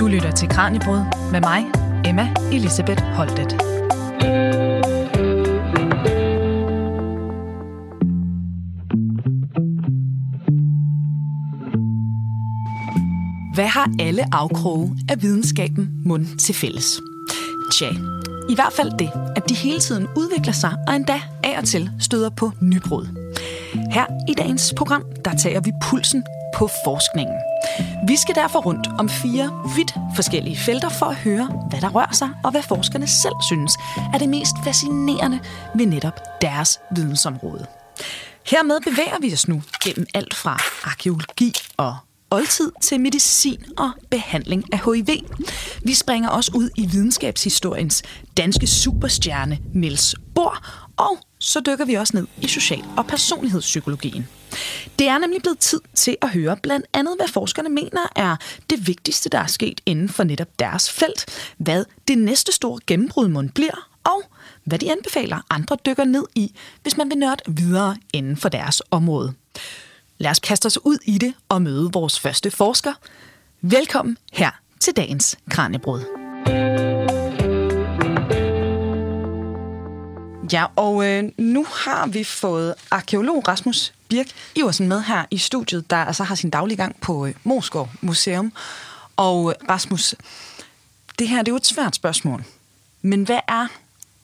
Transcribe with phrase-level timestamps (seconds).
[0.00, 1.66] Du lytter til Kranjebrud med mig,
[2.06, 3.52] Emma Elisabeth Holtet.
[13.54, 17.00] Hvad har alle afkroge af videnskaben mund til fælles?
[17.72, 17.90] Tja,
[18.50, 21.90] i hvert fald det, at de hele tiden udvikler sig og endda af og til
[21.98, 23.06] støder på nybrud.
[23.90, 26.24] Her i dagens program, der tager vi pulsen
[26.54, 27.36] på forskningen.
[28.06, 32.12] Vi skal derfor rundt om fire vidt forskellige felter for at høre, hvad der rører
[32.12, 33.72] sig, og hvad forskerne selv synes
[34.14, 35.40] er det mest fascinerende
[35.74, 37.66] ved netop deres vidensområde.
[38.46, 41.96] Hermed bevæger vi os nu gennem alt fra arkeologi og
[42.30, 45.08] oldtid til medicin og behandling af HIV.
[45.84, 48.02] Vi springer også ud i videnskabshistoriens
[48.36, 54.28] danske superstjerne Niels Bohr, og så dykker vi også ned i social- og personlighedspsykologien.
[54.98, 58.36] Det er nemlig blevet tid til at høre blandt andet, hvad forskerne mener er
[58.70, 63.28] det vigtigste, der er sket inden for netop deres felt, hvad det næste store gennembrud
[63.28, 64.22] mund bliver, og
[64.64, 68.82] hvad de anbefaler andre dykker ned i, hvis man vil nørde videre inden for deres
[68.90, 69.32] område.
[70.18, 72.92] Lad os kaste os ud i det og møde vores første forsker.
[73.60, 76.89] Velkommen her til dagens Kranjebrud.
[80.52, 85.90] Ja, og øh, nu har vi fået arkeolog Rasmus Birk Iversen med her i studiet,
[85.90, 88.52] der altså har sin daglige gang på øh, Moskov Museum.
[89.16, 90.14] Og øh, Rasmus,
[91.18, 92.44] det her det er jo et svært spørgsmål.
[93.02, 93.66] Men hvad er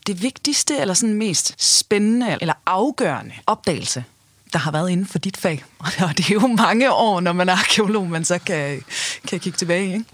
[0.07, 4.05] det vigtigste eller sådan mest spændende eller afgørende opdagelse,
[4.53, 5.65] der har været inden for dit fag?
[6.09, 8.85] Og det er jo mange år, når man er arkeolog, man så kan,
[9.29, 10.05] kan kigge tilbage, ikke?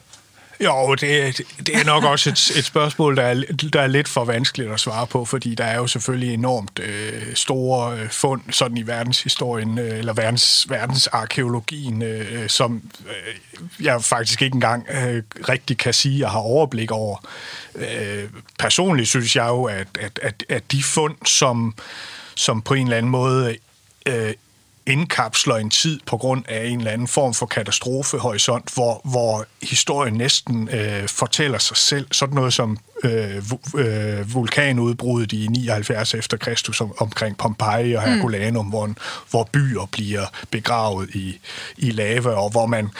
[0.64, 3.34] Jo, det, det er nok også et, et spørgsmål, der er,
[3.72, 7.34] der er lidt for vanskeligt at svare på, fordi der er jo selvfølgelig enormt øh,
[7.34, 14.42] store øh, fund sådan i verdenshistorien, øh, eller verdens, verdensarkeologien, øh, som øh, jeg faktisk
[14.42, 17.26] ikke engang øh, rigtig kan sige, jeg har overblik over.
[17.74, 21.74] Øh, personligt synes jeg jo, at, at, at, at de fund, som,
[22.34, 23.56] som på en eller anden måde
[24.06, 24.34] øh,
[24.86, 30.14] indkapsler en tid på grund af en eller anden form for katastrofehorisont, hvor, hvor historien
[30.14, 32.06] næsten øh, fortæller sig selv.
[32.12, 33.42] Sådan noget som øh,
[33.76, 38.70] øh, vulkanudbruddet i 79 efter Kristus om, omkring Pompeji og Herculaneum, mm.
[38.70, 38.90] hvor,
[39.30, 41.38] hvor byer bliver begravet i,
[41.76, 42.90] i lava, og hvor man øh,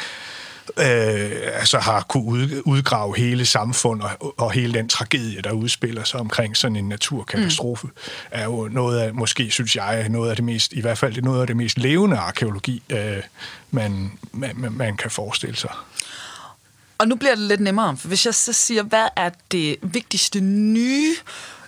[0.76, 6.20] altså har kunne ud, udgrave hele samfundet og, og hele den tragedie, der udspiller sig
[6.20, 7.92] omkring sådan en naturkatastrofe, mm.
[8.30, 11.40] er jo noget af, måske synes jeg, noget af det mest, i hvert fald noget
[11.40, 13.16] af det mest levende arkeologi, øh,
[13.70, 15.70] man, man, man kan forestille sig.
[16.98, 20.40] Og nu bliver det lidt nemmere, for hvis jeg så siger, hvad er det vigtigste
[20.40, 21.14] nye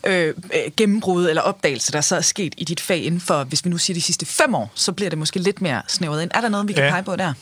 [0.07, 0.35] øh,
[0.77, 3.79] gennembrud eller opdagelse, der så er sket i dit fag inden for, hvis vi nu
[3.79, 6.31] siger de sidste fem år, så bliver det måske lidt mere snævret ind.
[6.35, 6.91] Er der noget, vi kan ja.
[6.91, 7.33] pege på der?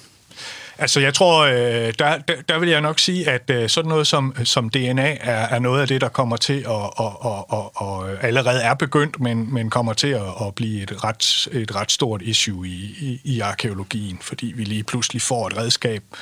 [0.82, 4.06] Altså, jeg tror, øh, der, der, der vil jeg nok sige, at øh, sådan noget
[4.06, 7.72] som, som DNA er, er noget af det, der kommer til at, og, og, og,
[7.74, 11.92] og allerede er begyndt, men, men kommer til at, at blive et ret, et ret
[11.92, 16.18] stort issue i, i, i arkeologien, fordi vi lige pludselig får et redskab, øh,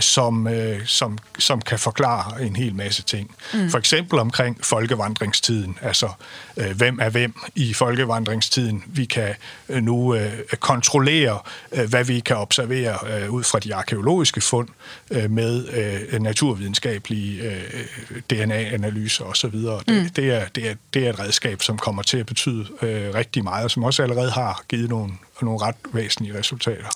[0.00, 3.34] som, øh, som, som kan forklare en hel masse ting.
[3.54, 3.70] Mm.
[3.70, 6.08] For eksempel omkring folkevandringstiden, altså
[6.56, 8.84] øh, hvem er hvem i folkevandringstiden.
[8.86, 9.34] Vi kan
[9.68, 11.38] øh, nu øh, kontrollere,
[11.72, 14.68] øh, hvad vi kan observere øh, ud fra de arkeologiske fund
[15.10, 15.68] øh, med
[16.12, 19.54] øh, naturvidenskabelige øh, DNA-analyser osv.
[19.54, 19.84] Mm.
[19.86, 23.14] Det, det, er, det, er, det er et redskab, som kommer til at betyde øh,
[23.14, 25.12] rigtig meget, og som også allerede har givet nogle,
[25.44, 26.88] nogle ret væsentlige resultater.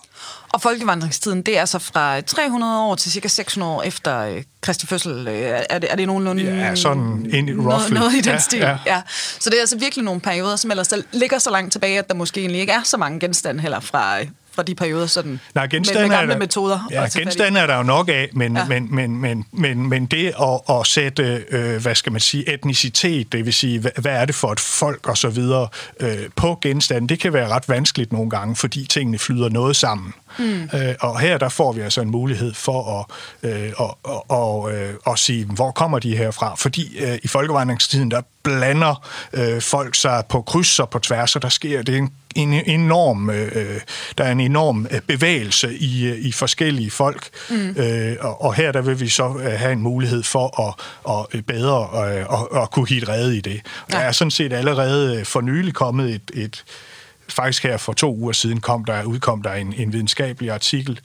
[0.53, 4.87] Og folkevandringstiden, det er altså fra 300 år til cirka 600 år efter øh, Kristi
[4.87, 5.29] fødsel.
[5.29, 6.43] Øh, er det, er det nogenlunde...
[6.43, 7.65] Ja, sådan in, roughly.
[7.65, 8.79] Noget, noget i den ja, stil, ja.
[8.87, 9.03] ja.
[9.41, 12.15] Så det er altså virkelig nogle perioder, som ellers ligger så langt tilbage, at der
[12.15, 15.69] måske egentlig ikke er så mange genstande heller fra, øh, fra de perioder sådan, Nej,
[15.73, 16.89] med, med gamle er der, metoder.
[16.91, 18.65] Ja, genstande er der jo nok af, men, ja.
[18.65, 23.33] men, men, men, men, men det at, at sætte, øh, hvad skal man sige, etnicitet,
[23.33, 25.69] det vil sige, hvad, hvad er det for et folk og så videre,
[26.01, 30.15] øh, på genstande, det kan være ret vanskeligt nogle gange, fordi tingene flyder noget sammen.
[30.39, 30.69] Mm.
[30.75, 34.73] Øh, og her der får vi altså en mulighed for at, øh, og, og, og,
[34.73, 36.55] øh, at sige, hvor kommer de her fra?
[36.55, 41.43] Fordi øh, i folkevandringstiden, der blander øh, folk sig på kryds og på tværs, og
[41.43, 43.81] der sker det en en enorm, øh,
[44.19, 47.71] der er en enorm øh, bevægelse i, øh, i forskellige folk, mm.
[47.71, 50.75] øh, og, og her der vil vi så øh, have en mulighed for at,
[51.35, 53.61] at bedre øh, at, at kunne hit redde i det.
[53.93, 53.97] Ja.
[53.97, 56.65] Der er sådan set allerede for nylig kommet et, et
[57.33, 61.01] faktisk her for to uger siden kom der, udkom der en, en videnskabelig artikel,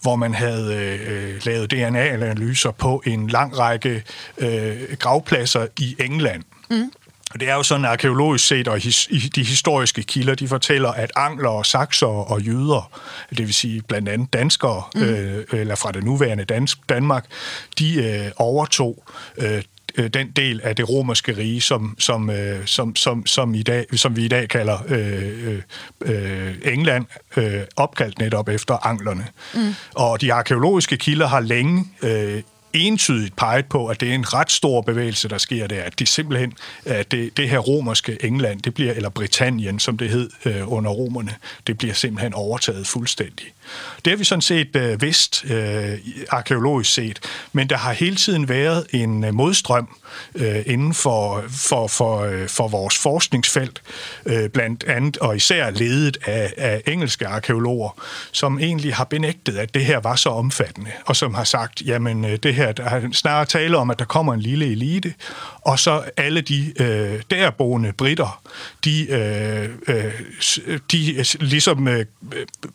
[0.00, 4.02] hvor man havde øh, lavet DNA-analyser på en lang række
[4.38, 6.42] øh, gravpladser i England.
[6.70, 6.90] Mm
[7.32, 11.12] Og det er jo sådan arkeologisk set, og his, de historiske kilder, de fortæller, at
[11.16, 12.90] angler, sakser og jøder,
[13.30, 15.02] det vil sige blandt andet danskere, mm.
[15.02, 17.26] øh, eller fra det nuværende Dans, Danmark,
[17.78, 19.04] de øh, overtog
[19.38, 19.62] øh,
[19.98, 23.86] øh, den del af det romerske rige, som, som, øh, som, som, som, i dag,
[23.96, 25.58] som vi i dag kalder øh,
[26.00, 27.06] øh, England,
[27.36, 29.26] øh, opkaldt netop efter anglerne.
[29.54, 29.74] Mm.
[29.94, 32.42] Og de arkeologiske kilder har længe øh,
[32.72, 35.82] entydigt peget på, at det er en ret stor bevægelse, der sker der.
[35.82, 36.52] At det simpelthen,
[36.86, 40.90] at det, det her romerske England, det bliver, eller Britannien, som det hed øh, under
[40.90, 41.34] romerne,
[41.66, 43.46] det bliver simpelthen overtaget fuldstændig.
[44.04, 45.98] Det har vi sådan set øh, vidst øh,
[46.30, 47.20] arkeologisk set,
[47.52, 49.96] men der har hele tiden været en øh, modstrøm
[50.34, 53.82] øh, inden for, for, for, øh, for vores forskningsfelt,
[54.26, 58.00] øh, blandt andet og især ledet af, af engelske arkeologer,
[58.32, 62.24] som egentlig har benægtet, at det her var så omfattende, og som har sagt, jamen
[62.24, 65.14] øh, det her, der er snarere tale om, at der kommer en lille elite,
[65.64, 68.42] og så alle de øh, derboende britter,
[68.84, 70.12] de, øh, øh,
[70.92, 72.06] de ligesom øh,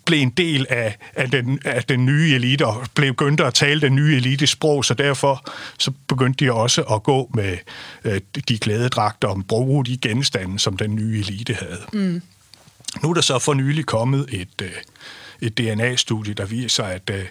[0.06, 3.81] blev en del af, af, den, af den nye elite, og blev begyndt at tale
[3.81, 5.50] den nye elites sprog, så derfor
[5.80, 7.57] så begyndte de også at gå med
[8.04, 11.81] øh, de glædedragter og bruge de genstande, som den nye elite havde.
[11.94, 12.22] Mm.
[13.04, 14.62] Nu er der så for nylig kommet et...
[14.62, 14.72] Øh,
[15.42, 17.25] et DNA-studie, der viser, at, øh,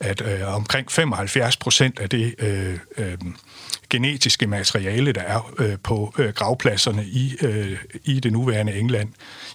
[0.00, 3.18] at øh, omkring 75 procent af det øh, øh,
[3.90, 9.08] genetiske materiale, der er øh, på øh, gravpladserne i, øh, i det nuværende England,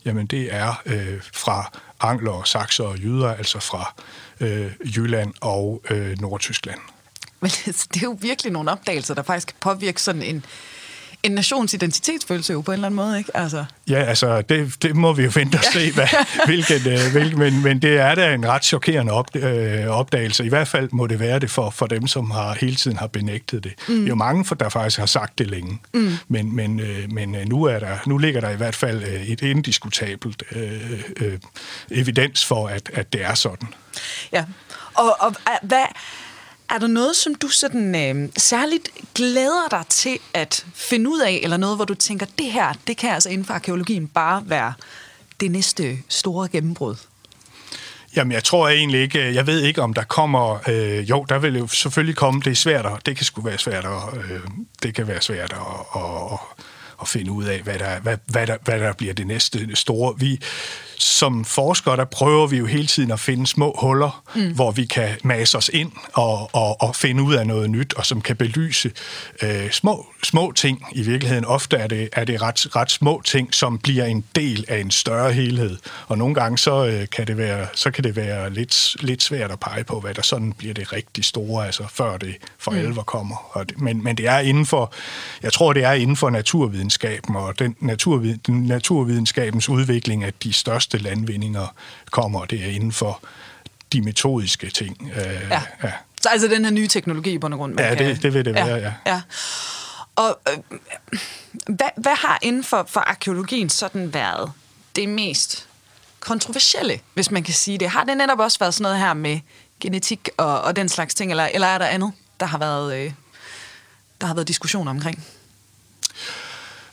[0.05, 3.93] jamen det er øh, fra angler, sakser og jyder, altså fra
[4.39, 6.79] øh, Jylland og øh, Nordtyskland.
[7.39, 7.49] Men
[7.93, 10.45] det er jo virkelig nogle opdagelser, der faktisk kan påvirke sådan en,
[11.23, 13.37] en nations identitetsfølelse jo på en eller anden måde, ikke?
[13.37, 13.65] Altså.
[13.89, 16.07] Ja, altså, det, det må vi jo vente og se, hvad,
[16.45, 20.45] hvilken, øh, hvilken, men, men det er da en ret chokerende op, øh, opdagelse.
[20.45, 23.07] I hvert fald må det være det for, for dem, som har hele tiden har
[23.07, 23.73] benægtet det.
[23.87, 23.95] Mm.
[23.95, 25.79] Det er jo mange, for der faktisk har sagt det længe.
[25.93, 26.13] Mm.
[26.27, 29.27] Men, men, øh, men øh, nu, er der, nu ligger der i hvert fald øh,
[29.27, 31.39] et indiskutabelt øh, øh,
[31.91, 33.67] evidens for, at, at det er sådan.
[34.31, 34.45] Ja,
[34.93, 35.85] og, og hvad
[36.71, 41.39] er der noget, som du sådan øh, særligt glæder dig til at finde ud af,
[41.43, 44.73] eller noget, hvor du tænker, det her, det kan altså inden for arkeologien bare være
[45.39, 46.95] det næste store gennembrud?
[48.15, 51.39] Jamen, jeg tror egentlig ikke, øh, jeg ved ikke, om der kommer, øh, jo, der
[51.39, 54.39] vil jo selvfølgelig komme, det er svært, og det kan sgu være svært, og øh,
[54.83, 56.39] det kan være svært at, at,
[57.01, 60.13] at finde ud af, hvad der, hvad, hvad, der, hvad der bliver det næste store.
[60.19, 60.39] Vi,
[61.01, 64.51] som forskere, der prøver vi jo hele tiden at finde små huller, mm.
[64.55, 68.05] hvor vi kan mase os ind og, og, og finde ud af noget nyt, og
[68.05, 68.91] som kan belyse
[69.41, 70.85] øh, små, små ting.
[70.91, 74.65] I virkeligheden ofte er det, er det ret, ret små ting, som bliver en del
[74.67, 75.77] af en større helhed.
[76.07, 79.51] Og nogle gange så, øh, kan, det være, så kan det være lidt, lidt svært
[79.51, 82.77] at pege på, hvad der sådan bliver det rigtig store, altså før det for mm.
[82.77, 83.49] alvor kommer.
[83.51, 84.93] Og det, men, men det er inden for,
[85.43, 90.90] jeg tror, det er inden for naturvidenskaben, og den naturviden, naturvidenskabens udvikling af de største
[90.91, 91.75] største landvindinger
[92.11, 93.23] kommer, det er inden for
[93.93, 95.11] de metodiske ting.
[95.15, 95.61] Øh, ja.
[95.83, 95.91] ja.
[96.21, 98.05] Så altså den her nye teknologi på grund Ja, kan...
[98.07, 98.93] det, det vil det ja, være, ja.
[99.05, 99.21] ja.
[100.15, 100.57] Og øh,
[101.75, 104.51] hvad, hvad har inden for, for arkeologien sådan været
[104.95, 105.67] det mest
[106.19, 107.89] kontroversielle, hvis man kan sige det?
[107.89, 109.39] Har det netop også været sådan noget her med
[109.79, 113.11] genetik og, og den slags ting, eller, eller er der andet, der har været, øh,
[114.21, 115.25] der har været diskussioner omkring?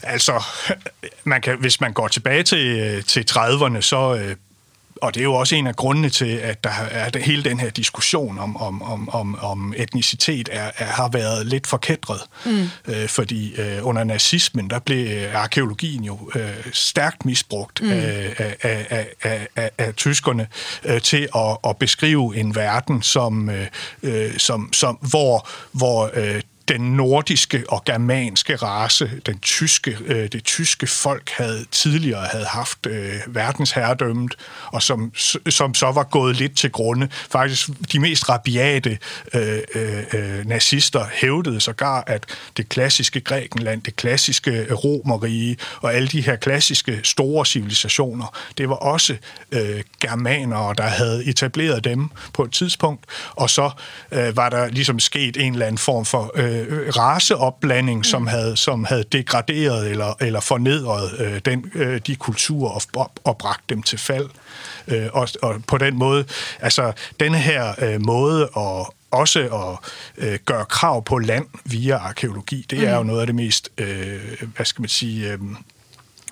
[0.02, 0.44] Altså,
[1.24, 4.36] man kan, hvis man går tilbage til, til 30'erne, så øh,
[5.02, 7.70] og det er jo også en af grundene til, at der er hele den her
[7.70, 12.20] diskussion om, om, om, om, om etnicitet er, er, har været lidt forkædret.
[12.46, 12.68] Mm.
[12.86, 17.90] Øh, fordi øh, under nazismen, der blev arkeologien jo øh, stærkt misbrugt mm.
[17.90, 20.46] af, af, af, af, af, af tyskerne
[20.84, 23.66] øh, til at, at beskrive en verden, som, øh,
[24.02, 30.44] øh som, som, hvor, hvor øh, den nordiske og germanske race, den tyske, øh, det
[30.44, 34.34] tyske folk havde tidligere havde haft øh, verdensherredømmet,
[34.66, 35.12] og som,
[35.48, 37.08] som så var gået lidt til grunde.
[37.30, 38.98] Faktisk de mest rabiate
[39.34, 46.08] øh, øh, øh nazister hævdede sågar, at det klassiske Grækenland, det klassiske Romerige og alle
[46.08, 49.16] de her klassiske store civilisationer, det var også
[49.52, 53.04] øh, germanere, der havde etableret dem på et tidspunkt,
[53.36, 53.70] og så
[54.12, 58.04] øh, var der ligesom sket en eller anden form for øh, øh, raceopblanding, mm.
[58.04, 63.12] som, havde, som havde degraderet eller, eller fornedret øh, den, øh, de kulturer og, og,
[63.24, 64.28] og bragt dem til fald.
[64.88, 66.24] Øh, og, og på den måde,
[66.60, 69.90] altså denne her øh, måde at også at
[70.24, 72.96] øh, gøre krav på land via arkeologi, det er mm.
[72.96, 75.32] jo noget af det mest, øh, hvad skal man sige...
[75.32, 75.38] Øh,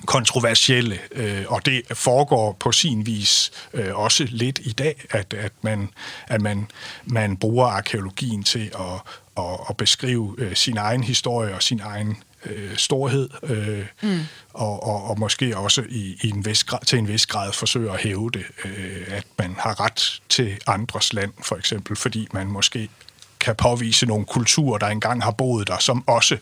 [0.04, 5.52] kontroversielle, øh, og det foregår på sin vis øh, også lidt i dag, at, at,
[5.62, 5.88] man,
[6.26, 6.70] at man,
[7.04, 9.12] man bruger arkeologien til at,
[9.44, 14.20] at, at beskrive øh, sin egen historie og sin egen øh, storhed, øh, mm.
[14.52, 17.92] og, og, og måske også i, i en vis grad, til en vis grad forsøger
[17.92, 22.46] at hæve det, øh, at man har ret til andres land, for eksempel, fordi man
[22.46, 22.88] måske
[23.40, 26.38] kan påvise nogle kulturer, der engang har boet der, som også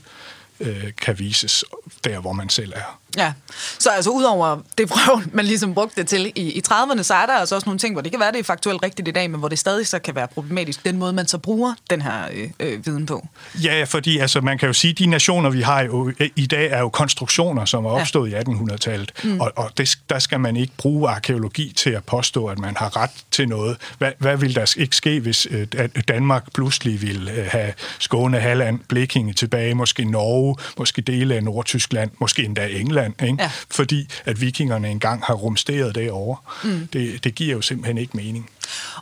[0.61, 1.64] øh, kan vises
[2.04, 3.00] der, hvor man selv er.
[3.16, 3.33] Ja,
[3.78, 7.26] så altså udover det prøv, man ligesom brugte det til i, i 30'erne, så er
[7.26, 9.30] der altså også nogle ting, hvor det kan være, det er faktuelt rigtigt i dag,
[9.30, 12.28] men hvor det stadig så kan være problematisk, den måde, man så bruger den her
[12.33, 13.28] øh, øh, viden på.
[13.62, 16.71] Ja, fordi altså, man kan jo sige, at de nationer, vi har jo, i dag,
[16.71, 18.38] er jo konstruktioner, som er opstået ja.
[18.38, 19.40] i 1800-tallet, mm.
[19.40, 22.97] og, og det, der skal man ikke bruge arkeologi til at påstå, at man har
[22.97, 23.76] ret til noget.
[23.99, 25.66] Hvad, hvad vil der ikke ske, hvis øh,
[26.09, 32.11] Danmark pludselig ville øh, have Skåne, Halland, Blikkinge tilbage, måske Norge, måske dele af Nordtyskland,
[32.18, 33.42] måske endda England, England, ikke?
[33.42, 33.50] Ja.
[33.70, 36.37] fordi at vikingerne engang har rumsteret derovre.
[36.64, 36.88] Mm.
[36.92, 38.50] Det, det giver jo simpelthen ikke mening.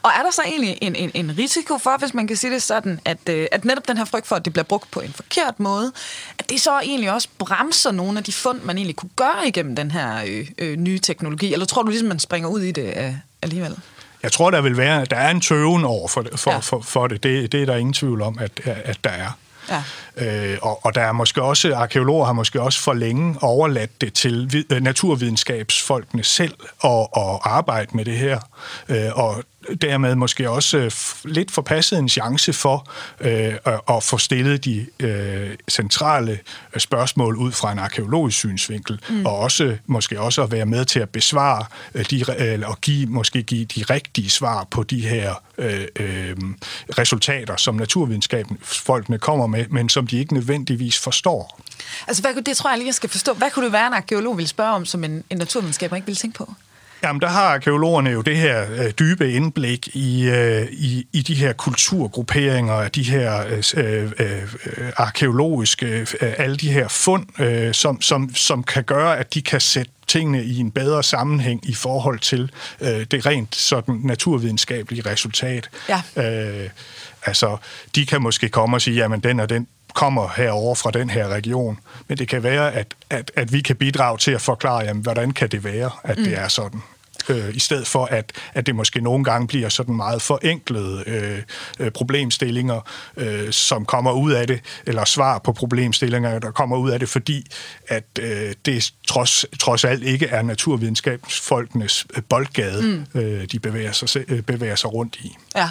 [0.02, 2.62] Og er der så egentlig en, en, en risiko for, hvis man kan sige det
[2.62, 5.12] sådan, at, øh, at netop den her frygt for, at det bliver brugt på en
[5.12, 5.92] forkert måde,
[6.38, 9.76] at det så egentlig også bremser nogle af de fund, man egentlig kunne gøre igennem
[9.76, 11.52] den her øh, øh, nye teknologi?
[11.52, 13.76] Eller tror du ligesom, man springer ud i det øh, alligevel?
[14.22, 16.58] Jeg tror, der vil være, der er en tøven over for, for, ja.
[16.58, 17.22] for, for det.
[17.22, 17.52] det.
[17.52, 19.38] Det er der ingen tvivl om, at, at der er.
[19.68, 19.82] Ja.
[20.16, 24.14] Øh, og, og der er måske også, arkeologer har måske også for længe overladt det
[24.14, 26.54] til øh, naturvidenskabsfolkene selv
[26.84, 28.40] at, at arbejde med det her.
[28.88, 29.44] Øh, og
[29.82, 30.90] dermed måske også øh,
[31.24, 32.88] lidt forpasset en chance for
[33.20, 33.54] øh,
[33.88, 36.38] at få stillet de øh, centrale
[36.74, 39.26] øh, spørgsmål ud fra en arkeologisk synsvinkel, mm.
[39.26, 41.64] og også måske også at være med til at besvare
[41.94, 46.36] øh, de, eller og give, måske give de rigtige svar på de her øh, øh,
[46.98, 51.60] resultater, som naturvidenskaben folkene kommer med, men som de ikke nødvendigvis forstår.
[52.06, 53.32] Altså, hvad, det tror jeg lige, jeg skal forstå.
[53.32, 56.16] Hvad kunne det være, en arkeolog ville spørge om, som en, en naturvidenskaber ikke ville
[56.16, 56.54] tænke på?
[57.04, 61.34] Jamen, der har arkeologerne jo det her øh, dybe indblik i, øh, i, i de
[61.34, 63.44] her kulturgrupperinger, de her
[63.76, 64.42] øh, øh,
[64.96, 65.86] arkeologiske,
[66.20, 69.92] øh, alle de her fund, øh, som, som, som kan gøre, at de kan sætte
[70.06, 75.70] tingene i en bedre sammenhæng i forhold til øh, det rent sådan naturvidenskabelige resultat.
[75.88, 76.02] Ja.
[76.16, 76.68] Øh,
[77.26, 77.56] altså,
[77.94, 81.28] de kan måske komme og sige, jamen den og den kommer herover fra den her
[81.28, 81.78] region.
[82.08, 85.30] Men det kan være, at, at, at vi kan bidrage til at forklare, jamen, hvordan
[85.30, 86.24] kan det være, at mm.
[86.24, 86.80] det er sådan
[87.28, 91.42] øh, i stedet for at, at det måske nogle gange bliver sådan meget forenklede øh,
[91.78, 92.80] øh, problemstillinger,
[93.16, 97.08] øh, som kommer ud af det, eller svar på problemstillinger, der kommer ud af det,
[97.08, 97.46] fordi
[97.88, 103.20] at øh, det trods, trods alt ikke er naturvidenskabsfolkenes boldgade, mm.
[103.20, 105.36] øh, de bevæger sig, øh, bevæger sig rundt i.
[105.56, 105.70] Ja.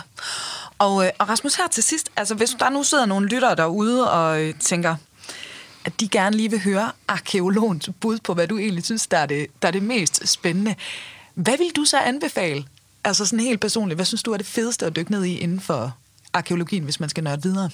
[0.81, 4.11] Og, øh, og Rasmus, her til sidst, altså hvis der nu sidder nogle lyttere derude
[4.11, 4.95] og øh, tænker,
[5.85, 9.25] at de gerne lige vil høre arkeologens bud på, hvad du egentlig synes, der er
[9.25, 10.75] det, der er det mest spændende.
[11.33, 12.65] Hvad vil du så anbefale?
[13.03, 15.59] Altså sådan helt personligt, hvad synes du er det fedeste at dykke ned i inden
[15.59, 15.97] for
[16.33, 17.69] arkeologien, hvis man skal nørde videre?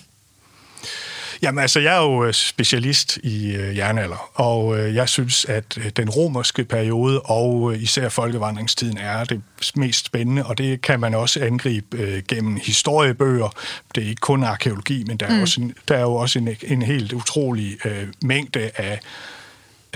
[1.42, 5.78] Jamen altså, jeg er jo øh, specialist i øh, jernalder, og øh, jeg synes, at
[5.78, 9.42] øh, den romerske periode og øh, især folkevandringstiden er det
[9.76, 13.50] mest spændende, og det kan man også angribe øh, gennem historiebøger.
[13.96, 15.42] Det er ikke kun arkeologi, men der er, mm.
[15.42, 19.00] også en, der er jo også en, en helt utrolig øh, mængde af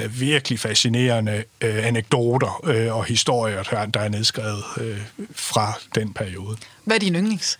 [0.10, 4.98] virkelig fascinerende øh, anekdoter øh, og historier, der, der er nedskrevet øh,
[5.36, 6.58] fra den periode.
[6.84, 7.60] Hvad er din yndlings?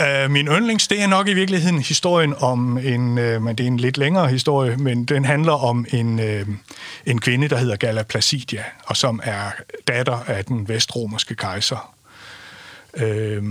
[0.00, 3.66] Uh, min yndlings, det er nok i virkeligheden historien om en, uh, men det er
[3.66, 6.54] en lidt længere historie, men den handler om en, uh,
[7.06, 9.50] en kvinde, der hedder Galla Placidia, og som er
[9.88, 11.94] datter af den vestromerske kejser.
[13.02, 13.44] Uh,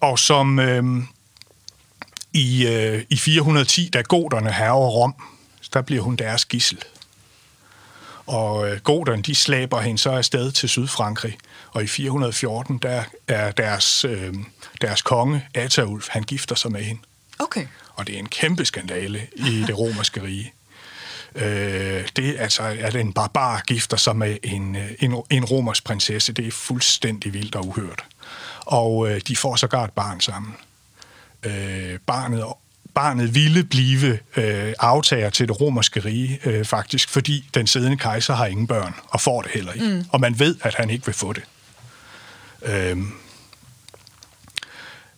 [0.00, 1.02] og som uh,
[2.32, 5.14] i, uh, i 410, da goderne herrer Rom,
[5.74, 6.78] der bliver hun deres gissel.
[8.30, 11.38] Og øh, goderne, de slæber hende så afsted til Sydfrankrig.
[11.70, 14.34] Og i 414, der er deres, øh,
[14.80, 17.00] deres konge, Ataulf, han gifter sig med hende.
[17.38, 17.66] Okay.
[17.94, 20.52] Og det er en kæmpe skandale i det romerske rige.
[21.34, 26.32] Øh, det altså, at en barbar gifter sig med en, øh, en, en romersk prinsesse,
[26.32, 28.04] det er fuldstændig vildt og uhørt.
[28.60, 30.56] Og øh, de får sågar et barn sammen.
[31.42, 32.44] Øh, barnet
[32.94, 38.34] barnet ville blive øh, aftager til det romerske rige, øh, faktisk, fordi den siddende kejser
[38.34, 39.86] har ingen børn, og får det heller ikke.
[39.86, 40.04] Mm.
[40.12, 41.42] Og man ved, at han ikke vil få det.
[42.62, 42.96] Øh,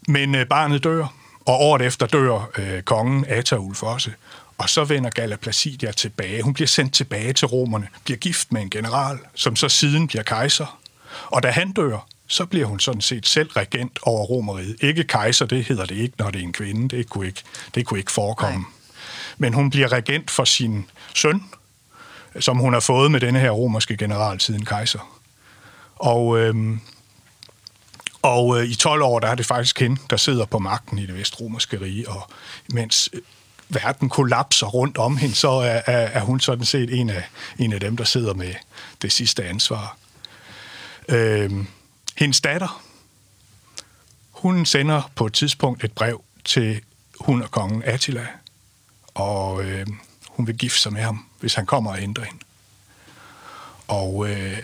[0.08, 1.06] men øh, barnet dør,
[1.46, 4.10] og året efter dør øh, kongen Ataulf også.
[4.58, 6.42] Og så vender Galla Placidia tilbage.
[6.42, 10.22] Hun bliver sendt tilbage til romerne, bliver gift med en general, som så siden bliver
[10.22, 10.78] kejser.
[11.26, 14.76] Og da han dør, så bliver hun sådan set selv regent over romeriet.
[14.80, 16.96] Ikke kejser, det hedder det ikke, når det er en kvinde.
[16.96, 17.42] Det kunne ikke,
[17.74, 18.58] det kunne ikke forekomme.
[18.58, 18.68] Nej.
[19.38, 21.44] Men hun bliver regent for sin søn,
[22.40, 25.18] som hun har fået med denne her romerske general siden kejser.
[25.96, 26.80] Og, øhm,
[28.22, 31.06] og øh, i 12 år, der er det faktisk hende, der sidder på magten i
[31.06, 32.30] det vestromerske rige, og
[32.68, 33.20] mens øh,
[33.68, 37.24] verden kollapser rundt om hende, så er, er, er hun sådan set en af,
[37.58, 38.54] en af dem, der sidder med
[39.02, 39.96] det sidste ansvar.
[41.08, 41.50] Øh,
[42.16, 42.82] hendes datter,
[44.30, 46.80] hun sender på et tidspunkt et brev til
[47.20, 48.26] hun og kongen Attila,
[49.14, 49.86] og øh,
[50.28, 52.44] hun vil gifte sig med ham, hvis han kommer og henter hende.
[53.88, 54.58] Og øh,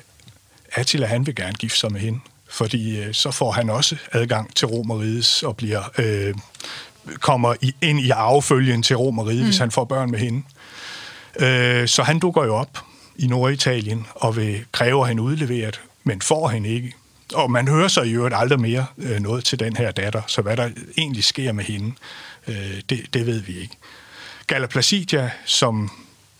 [0.73, 4.57] Attila, han vil gerne gifte sig med hende, fordi øh, så får han også adgang
[4.57, 6.35] til Romeriet og bliver øh,
[7.21, 9.45] kommer i, ind i arvefølgen til Romeriet, mm.
[9.45, 10.43] hvis han får børn med hende.
[11.41, 12.79] Øh, så han dukker jo op
[13.17, 16.95] i Norditalien og vil kræve hende udleveret, men får hende ikke.
[17.35, 20.43] Og man hører så i øvrigt aldrig mere øh, noget til den her datter, så
[20.43, 21.93] hvad der egentlig sker med hende,
[22.49, 23.77] øh, det, det ved vi ikke.
[24.71, 25.91] Placidia, som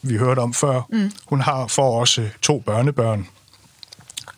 [0.03, 1.13] vi hørte om før, mm.
[1.27, 3.29] hun har får også to børnebørn,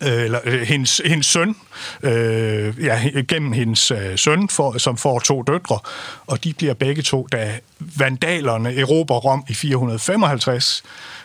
[0.02, 1.56] Øh, eller øh, hendes, hendes søn,
[2.02, 5.78] øh, ja, gennem hendes øh, søn, for, som får to døtre,
[6.26, 10.82] og de bliver begge to, da vandalerne erobrer Rom i 455,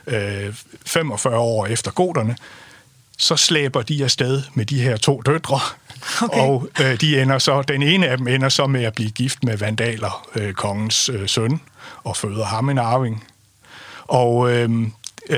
[0.07, 0.53] øh,
[0.85, 2.35] 45 år efter goderne,
[3.17, 5.59] så slæber de afsted med de her to døtre,
[6.21, 6.39] okay.
[6.39, 9.43] og øh, de ender så, den ene af dem ender så med at blive gift
[9.43, 11.61] med Vandaler, øh, kongens øh, søn,
[12.03, 13.23] og føder ham en arving.
[14.07, 14.69] Og øh,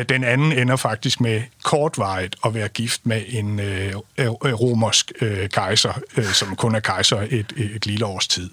[0.09, 5.49] den anden ender faktisk med kortvarigt at være gift med en øh, øh, romersk øh,
[5.49, 8.49] kejser, øh, som kun er kejser et, et lille års tid.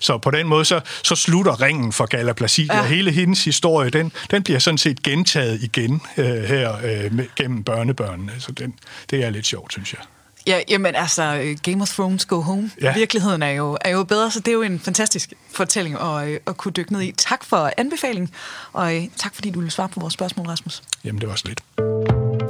[0.00, 2.76] Så på den måde, så, så slutter ringen for Placidia.
[2.76, 2.86] Ja.
[2.86, 7.64] Hele hendes historie, den, den bliver sådan set gentaget igen øh, her øh, med, gennem
[7.64, 8.32] børnebørnene.
[8.38, 8.74] Så den,
[9.10, 10.00] det er lidt sjovt, synes jeg.
[10.46, 12.70] Ja, jamen altså, øh, Game of Thrones Go Home.
[12.80, 12.94] Ja.
[12.94, 16.40] Virkeligheden er jo, er jo bedre, så det er jo en fantastisk fortælling at, øh,
[16.46, 17.12] at kunne dykke ned i.
[17.12, 18.30] Tak for anbefalingen,
[18.72, 20.82] og øh, tak fordi du ville svare på vores spørgsmål, Rasmus.
[21.04, 21.60] Jamen, det var slet.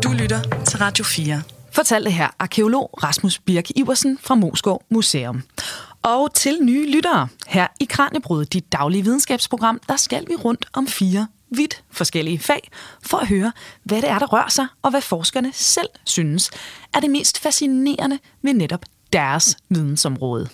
[0.02, 1.42] Du lytter til Radio 4.
[1.73, 5.42] Fortalte her arkeolog Rasmus Birk Iversen fra Moskov Museum.
[6.02, 10.87] Og til nye lyttere, her i Kranjebrud, dit daglige videnskabsprogram, der skal vi rundt om
[10.87, 12.71] fire vidt forskellige fag,
[13.02, 13.52] for at høre,
[13.85, 16.50] hvad det er, der rører sig, og hvad forskerne selv synes
[16.95, 20.49] er det mest fascinerende ved netop deres vidensområde.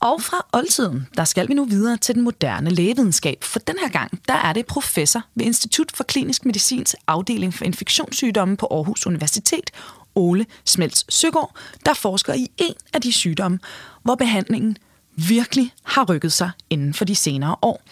[0.00, 3.88] Og fra oldtiden, der skal vi nu videre til den moderne lægevidenskab, for den her
[3.88, 9.06] gang, der er det professor ved Institut for Klinisk Medicins afdeling for infektionssygdomme på Aarhus
[9.06, 9.70] Universitet,
[10.14, 11.56] Ole Smelts Søgaard,
[11.86, 13.58] der forsker i en af de sygdomme,
[14.02, 14.76] hvor behandlingen
[15.16, 17.82] virkelig har rykket sig inden for de senere år.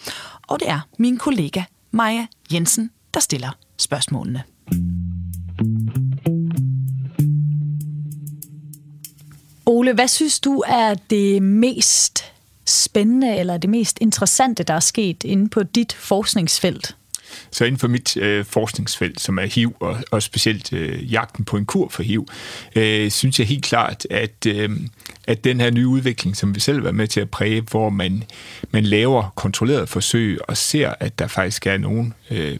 [0.47, 4.43] Og det er min kollega Maja Jensen, der stiller spørgsmålene.
[9.65, 12.23] Ole, hvad synes du er det mest
[12.65, 16.95] spændende eller det mest interessante, der er sket inde på dit forskningsfelt?
[17.51, 21.57] Så inden for mit øh, forskningsfelt, som er HIV, og, og specielt øh, jagten på
[21.57, 22.27] en kur for HIV,
[22.75, 24.69] øh, synes jeg helt klart, at, øh,
[25.27, 28.23] at den her nye udvikling, som vi selv har med til at præge, hvor man,
[28.71, 32.57] man laver kontrolleret forsøg og ser, at der faktisk er nogle øh,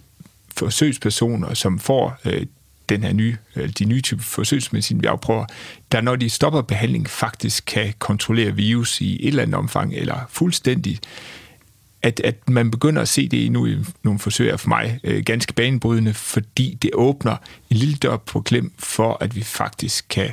[0.58, 2.46] forsøgspersoner, som får øh,
[2.90, 5.46] den her nye, øh, de nye type forsøgsmedicin, vi afprøver,
[5.92, 10.28] der når de stopper behandling, faktisk kan kontrollere virus i et eller andet omfang, eller
[10.30, 11.00] fuldstændig
[12.02, 15.54] at, at man begynder at se det nu i nogle forsøg for mig øh, ganske
[15.54, 17.38] banebrydende, fordi det åbner
[17.70, 20.32] en lille dør på klem for, at vi faktisk kan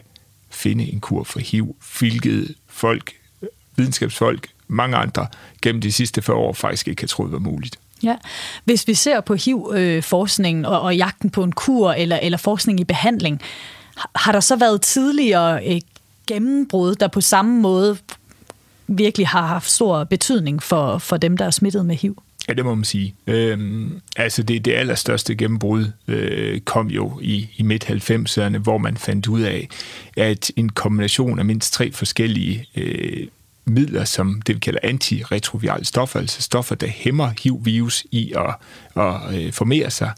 [0.50, 3.12] finde en kur for HIV, hvilket folk,
[3.76, 5.26] videnskabsfolk, mange andre
[5.62, 7.78] gennem de sidste 40 år faktisk ikke har troet var muligt.
[8.02, 8.16] Ja.
[8.64, 12.80] Hvis vi ser på HIV-forskningen øh, og, og jagten på en kur eller, eller forskning
[12.80, 13.40] i behandling,
[14.16, 15.80] har der så været tidligere øh,
[16.26, 17.96] gennembrud, der på samme måde
[18.86, 22.22] virkelig har haft stor betydning for, for dem, der er smittet med HIV.
[22.48, 23.14] Ja, det må man sige.
[23.26, 29.26] Øhm, altså det, det allerstørste gennembrud øh, kom jo i, i midt-90'erne, hvor man fandt
[29.26, 29.68] ud af,
[30.16, 33.26] at en kombination af mindst tre forskellige øh,
[33.64, 38.54] midler, som det vi kalder antiretrovirale stoffer, altså stoffer, der hæmmer HIV-virus i at,
[39.02, 40.12] at øh, formere sig.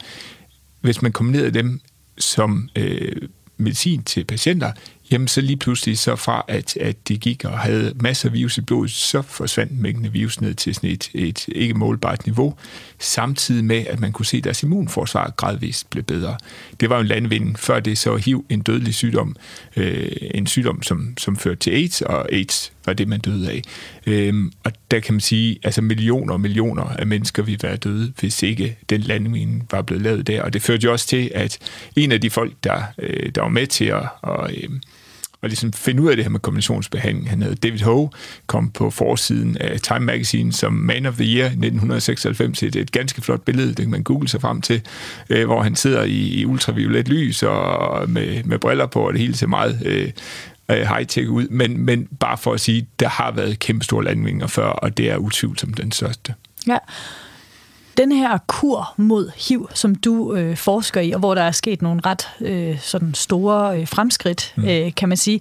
[0.80, 1.80] Hvis man kombinerede dem
[2.18, 3.16] som øh,
[3.56, 4.72] medicin til patienter,
[5.10, 8.58] jamen så lige pludselig så fra, at, at de gik og havde masser af virus
[8.58, 12.54] i blodet, så forsvandt mængden af virus ned til sådan et, et ikke målbart niveau,
[12.98, 16.36] samtidig med, at man kunne se, at deres immunforsvar gradvist blev bedre.
[16.80, 17.58] Det var jo en landvinding.
[17.58, 19.36] Før det så HIV en dødelig sygdom,
[19.76, 23.62] øh, en sygdom, som, som førte til AIDS, og AIDS var det, man døde af.
[24.06, 28.12] Øhm, og der kan man sige, altså millioner og millioner af mennesker ville være døde,
[28.20, 30.42] hvis ikke den landvinding var blevet lavet der.
[30.42, 31.58] Og det førte jo også til, at
[31.96, 34.68] en af de folk, der, øh, der var med til at, og, øh,
[35.46, 37.30] og ligesom finde ud af det her med kombinationsbehandling.
[37.30, 38.08] Han hedder David Ho,
[38.46, 42.58] kom på forsiden af Time Magazine som Man of the Year 1996.
[42.58, 44.82] Det er et ganske flot billede, det kan man google sig frem til,
[45.30, 49.20] øh, hvor han sidder i, i ultraviolet lys og med, med briller på, og det
[49.20, 50.10] hele ser meget øh,
[50.70, 51.48] øh high-tech ud.
[51.48, 55.10] Men, men bare for at sige, der har været kæmpe store landvindinger før, og det
[55.10, 56.34] er utvivlsomt den største.
[56.66, 56.78] Ja.
[57.96, 61.82] Den her kur mod HIV, som du øh, forsker i, og hvor der er sket
[61.82, 64.64] nogle ret øh, sådan store øh, fremskridt, mm.
[64.64, 65.40] øh, kan man sige.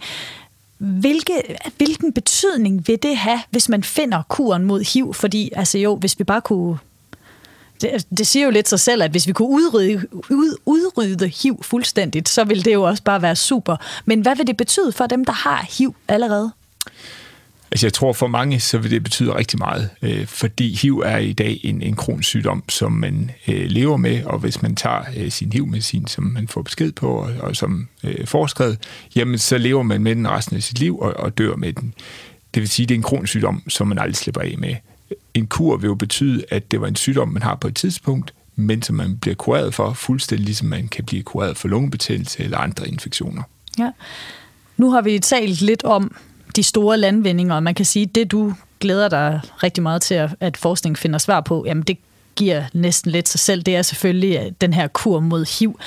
[0.78, 1.34] Hvilke,
[1.78, 5.14] hvilken betydning vil det have, hvis man finder kuren mod HIV?
[5.14, 6.78] Fordi altså jo, hvis vi bare kunne
[7.82, 11.64] det, det siger jo lidt sig selv, at hvis vi kunne udrydde, ud, udrydde HIV
[11.64, 13.78] fuldstændigt, så ville det jo også bare være super.
[14.06, 16.52] Men hvad vil det betyde for dem, der har HIV allerede?
[17.72, 21.18] Altså jeg tror for mange, så vil det betyde rigtig meget, øh, fordi HIV er
[21.18, 25.02] i dag en, en kronisk sygdom, som man øh, lever med, og hvis man tager
[25.18, 28.80] øh, sin HIV-medicin, som man får besked på, og, og som øh, forskrevet,
[29.16, 31.94] jamen så lever man med den resten af sit liv og, og dør med den.
[32.54, 34.76] Det vil sige, at det er en kronisk sygdom, som man aldrig slipper af med.
[35.34, 38.34] En kur vil jo betyde, at det var en sygdom, man har på et tidspunkt,
[38.56, 42.58] men som man bliver kureret for, fuldstændig ligesom man kan blive kureret for lungebetændelse eller
[42.58, 43.44] andre infektioner.
[43.80, 43.92] Ja.
[44.78, 46.16] Nu har vi talt lidt om
[46.56, 50.30] de store landvindinger, og man kan sige, at det du glæder dig rigtig meget til,
[50.40, 51.98] at forskning finder svar på, jamen det
[52.36, 55.80] giver næsten lidt sig selv, det er selvfølgelig øh, den her kur mod HIV.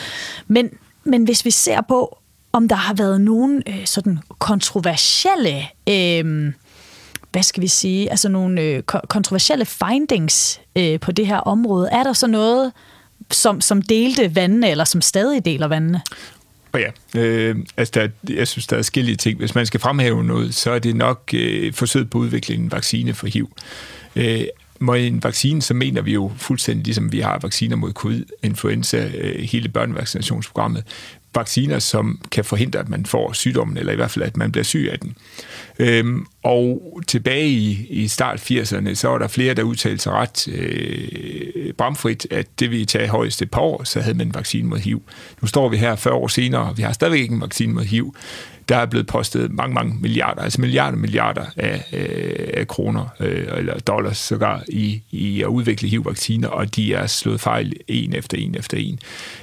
[0.47, 0.71] Men,
[1.05, 2.19] men hvis vi ser på,
[2.53, 6.53] om der har været nogen øh, sådan kontroversielle øh,
[7.33, 11.89] hvad skal vi sige, altså nogle øh, kontroversielle findings øh, på det her område.
[11.93, 12.73] Er der så noget,
[13.31, 16.01] som, som delte vandene, eller som stadig deler vandene?
[16.79, 19.39] Og ja, øh, altså der, jeg synes, der er forskellige ting.
[19.39, 22.73] Hvis man skal fremhæve noget, så er det nok øh, forsøget på at udvikle en
[22.73, 23.51] vaccine for HIV.
[24.17, 24.45] Øh,
[24.81, 29.41] med en vaccine, så mener vi jo fuldstændig, ligesom vi har vacciner mod covid-influenza, øh,
[29.41, 30.85] hele børnevaccinationsprogrammet,
[31.39, 34.65] vacciner, som kan forhindre, at man får sygdommen, eller i hvert fald, at man bliver
[34.65, 35.17] syg af den.
[35.79, 40.49] Øhm, og tilbage i, i start 80'erne, så var der flere, der udtalte sig ret
[40.49, 44.69] øh, bramfrit, at det ville tage højst et par år, så havde man en vaccine
[44.69, 45.03] mod HIV.
[45.43, 47.85] Nu står vi her 40 år senere, og vi har stadigvæk ikke en vaccine mod
[47.85, 48.15] HIV
[48.69, 53.47] der er blevet postet mange, mange milliarder, altså milliarder milliarder af, øh, af kroner, øh,
[53.57, 58.39] eller dollars sågar, i, i at udvikle HIV-vacciner, og de er slået fejl en efter
[58.39, 58.99] en efter en.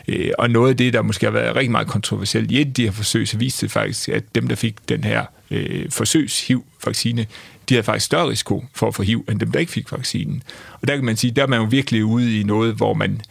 [0.08, 2.74] Øh, og noget af det, der måske har været rigtig meget kontroversielt i et af
[2.74, 7.26] de her forsøg, så viste det faktisk, at dem, der fik den her øh, forsøgs-HIV-vaccine,
[7.70, 10.44] de havde faktisk større risiko for at få HIV, end dem, der ikke fik vaccinen.
[10.82, 13.22] Og der kan man sige, der er man jo virkelig ude i noget, hvor man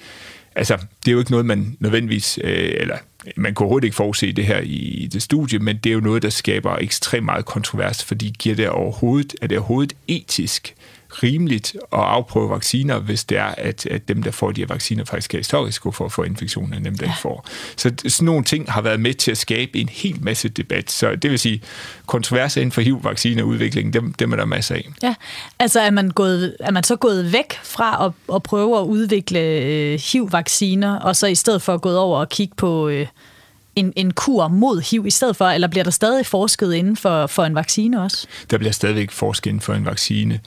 [0.55, 2.97] altså, det er jo ikke noget, man nødvendigvis, øh, eller
[3.37, 6.23] man kunne overhovedet ikke forudse det her i det studie, men det er jo noget,
[6.23, 10.75] der skaber ekstremt meget kontrovers, fordi giver det overhovedet, er det overhovedet etisk?
[11.23, 15.05] Rimeligt at afprøve vacciner, hvis det er, at, at dem, der får de her vacciner,
[15.05, 17.49] faktisk er i større risiko for at få infektionen, end dem, der ikke får.
[17.77, 20.91] Så sådan nogle ting har været med til at skabe en hel masse debat.
[20.91, 21.63] Så det vil sige,
[22.07, 24.89] kontroverser inden for HIV-vaccineudviklingen, dem, dem er der masser af.
[25.03, 25.15] Ja,
[25.59, 29.41] altså er man, gået, er man så gået væk fra at, at prøve at udvikle
[29.41, 32.89] øh, HIV-vacciner, og så i stedet for gået over og kigge på...
[32.89, 33.07] Øh,
[33.77, 37.27] en, en kur mod HIV i stedet for, eller bliver der stadig forsket inden for,
[37.27, 38.27] for en vaccine også?
[38.51, 40.41] Der bliver stadigvæk forsket inden for en vaccine.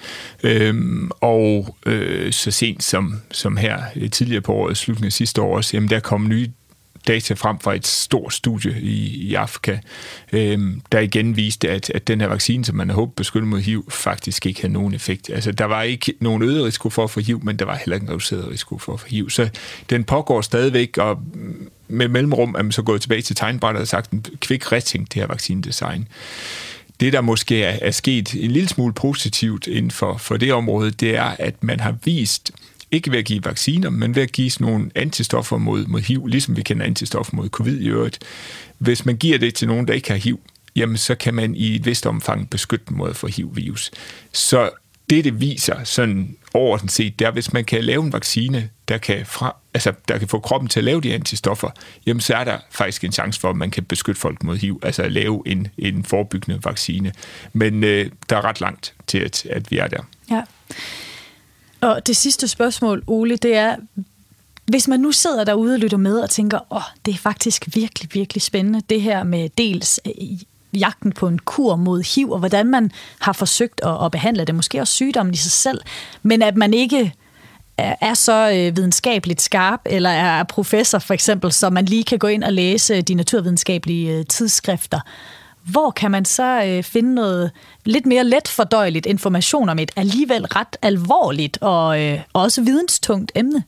[0.44, 5.42] Øhm, og øh, så sent som, som her øh, tidligere på året, slutningen af sidste
[5.42, 6.52] år også, jamen der kom nye
[7.08, 9.78] data frem fra et stort studie i, i Afrika,
[10.34, 10.60] øh,
[10.92, 13.92] der igen viste, at, at den her vaccine, som man havde håbet beskyttet mod HIV,
[13.92, 15.30] faktisk ikke havde nogen effekt.
[15.30, 17.96] Altså, der var ikke nogen øget risiko for at få HIV, men der var heller
[17.96, 19.30] ikke en reduceret risiko for at få HIV.
[19.30, 19.50] Så
[19.90, 21.20] den pågår stadigvæk, og
[21.88, 25.22] med mellemrum er man så gået tilbage til tegnbrættet og sagt en kvik retting det
[25.22, 26.08] her vaccinedesign.
[27.00, 30.92] Det, der måske er, er sket en lille smule positivt inden for, for det område,
[30.92, 32.52] det er, at man har vist,
[32.92, 36.28] ikke ved at give vacciner, men ved at give sådan nogle antistoffer mod, mod HIV,
[36.28, 38.20] ligesom vi kender antistoffer mod covid i øvrigt.
[38.78, 40.40] Hvis man giver det til nogen, der ikke har HIV,
[40.76, 43.92] jamen så kan man i et vist omfang beskytte dem mod at få HIV-virus.
[44.32, 44.70] Så
[45.10, 48.98] det, det viser sådan overordnet set, det er, hvis man kan lave en vaccine, der
[48.98, 51.70] kan, fra, altså, der kan få kroppen til at lave de antistoffer,
[52.06, 54.80] jamen så er der faktisk en chance for, at man kan beskytte folk mod HIV,
[54.84, 57.12] altså at lave en, en forebyggende vaccine.
[57.54, 60.02] Men øh, der er ret langt til, at, at vi er der.
[60.32, 60.42] Ja.
[61.82, 63.76] Og det sidste spørgsmål, Ole, det er,
[64.66, 67.68] hvis man nu sidder derude og lytter med og tænker, åh, oh, det er faktisk
[67.74, 70.14] virkelig, virkelig spændende, det her med dels øh,
[70.80, 74.56] jagten på en kur mod HIV, og hvordan man har forsøgt at, at behandle det,
[74.56, 75.82] måske også sygdommen i sig selv,
[76.24, 77.14] men at man ikke
[77.78, 82.28] er så øh, videnskabeligt skarp, eller er professor for eksempel, så man lige kan gå
[82.28, 85.00] ind og læse de naturvidenskabelige øh, tidsskrifter.
[85.72, 87.52] Hvor kan man så øh, finde noget
[87.86, 93.64] lidt mere let fordøjeligt information om et alligevel ret alvorligt og øh, også videnstungt emne?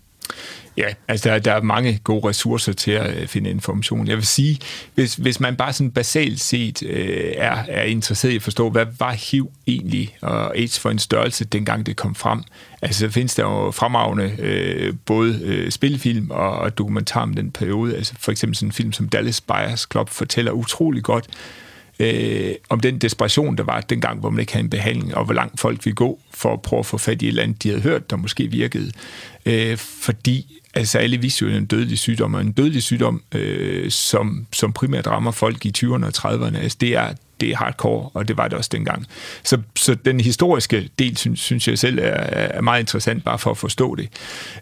[0.80, 4.08] Ja, altså der, der er mange gode ressourcer til at øh, finde information.
[4.08, 4.60] Jeg vil sige,
[4.96, 8.86] hvis, hvis man bare sådan basalt set øh, er, er interesseret i at forstå, hvad
[9.00, 12.44] var HIV egentlig, og AIDS for en størrelse, dengang det kom frem,
[12.82, 17.52] altså så findes der jo fremragende øh, både øh, spilfilm og, og dokumentar om den
[17.52, 17.96] periode.
[17.96, 21.26] Altså for eksempel sådan en film som Dallas Buyers Club fortæller utrolig godt,
[22.00, 25.34] øh, om den desperation, der var dengang, hvor man ikke havde en behandling, og hvor
[25.34, 27.70] langt folk ville gå for at prøve at få fat i et eller andet, de
[27.70, 28.92] havde hørt, der måske virkede.
[29.46, 34.48] Øh, fordi altså alle vidste jo, en dødelig sygdom, og en dødelig sygdom, øh, som,
[34.54, 38.28] som primært rammer folk i 20'erne og 30'erne, altså det er, det er hardcore, og
[38.28, 39.06] det var det også dengang.
[39.44, 43.52] Så, så den historiske del, synes, synes jeg selv, er, er meget interessant, bare for
[43.52, 44.10] at forstå det.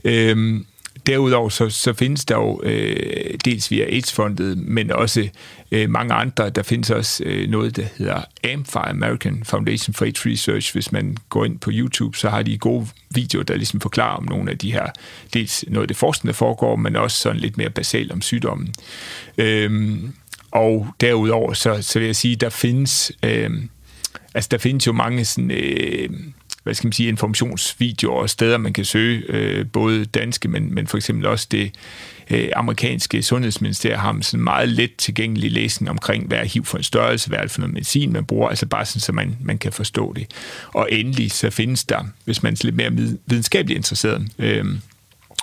[0.03, 0.59] Øh,
[1.05, 5.29] Derudover så, så findes der jo øh, dels via AIDS-fondet, men også
[5.71, 6.49] øh, mange andre.
[6.49, 10.73] Der findes også øh, noget, der hedder AMFA, American Foundation for AIDS Research.
[10.73, 14.25] Hvis man går ind på YouTube, så har de gode videoer, der ligesom forklarer om
[14.29, 14.87] nogle af de her,
[15.33, 18.73] dels noget af det forskning, der foregår, men også sådan lidt mere basalt om sygdommen.
[19.37, 20.13] Øhm,
[20.51, 23.49] og derudover, så, så vil jeg sige, der findes, øh,
[24.33, 25.51] altså der findes jo mange sådan...
[25.51, 26.09] Øh,
[26.67, 30.87] hvad skal man sige, informationsvideoer og steder, man kan søge, øh, både danske, men, men
[30.87, 31.71] for eksempel også det
[32.29, 36.83] øh, amerikanske sundhedsministerium har sådan meget let tilgængelig læsning omkring, hvad er HIV for en
[36.83, 39.57] størrelse, hvad er det for noget medicin, man bruger, altså bare sådan, så man, man
[39.57, 40.27] kan forstå det.
[40.73, 42.91] Og endelig så findes der, hvis man er lidt mere
[43.25, 44.65] videnskabeligt interesseret, øh,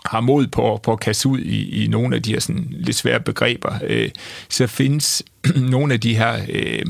[0.04, 2.96] har mod på, på at kaste ud i, i nogle af de her sådan lidt
[2.96, 4.10] svære begreber, øh,
[4.48, 5.22] så findes
[5.56, 6.82] nogle af de her øh,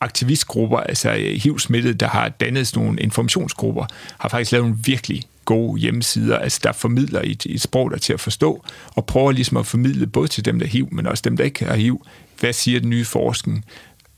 [0.00, 3.86] aktivistgrupper, altså øh, HIV-smittede, der har dannet sådan nogle informationsgrupper,
[4.18, 7.96] har faktisk lavet nogle virkelig gode hjemmesider, altså der formidler i et, et sprog, der
[7.96, 8.64] er til at forstå,
[8.96, 11.44] og prøver ligesom at formidle både til dem, der er HIV, men også dem, der
[11.44, 12.06] ikke har HIV,
[12.40, 13.64] hvad siger den nye forskning,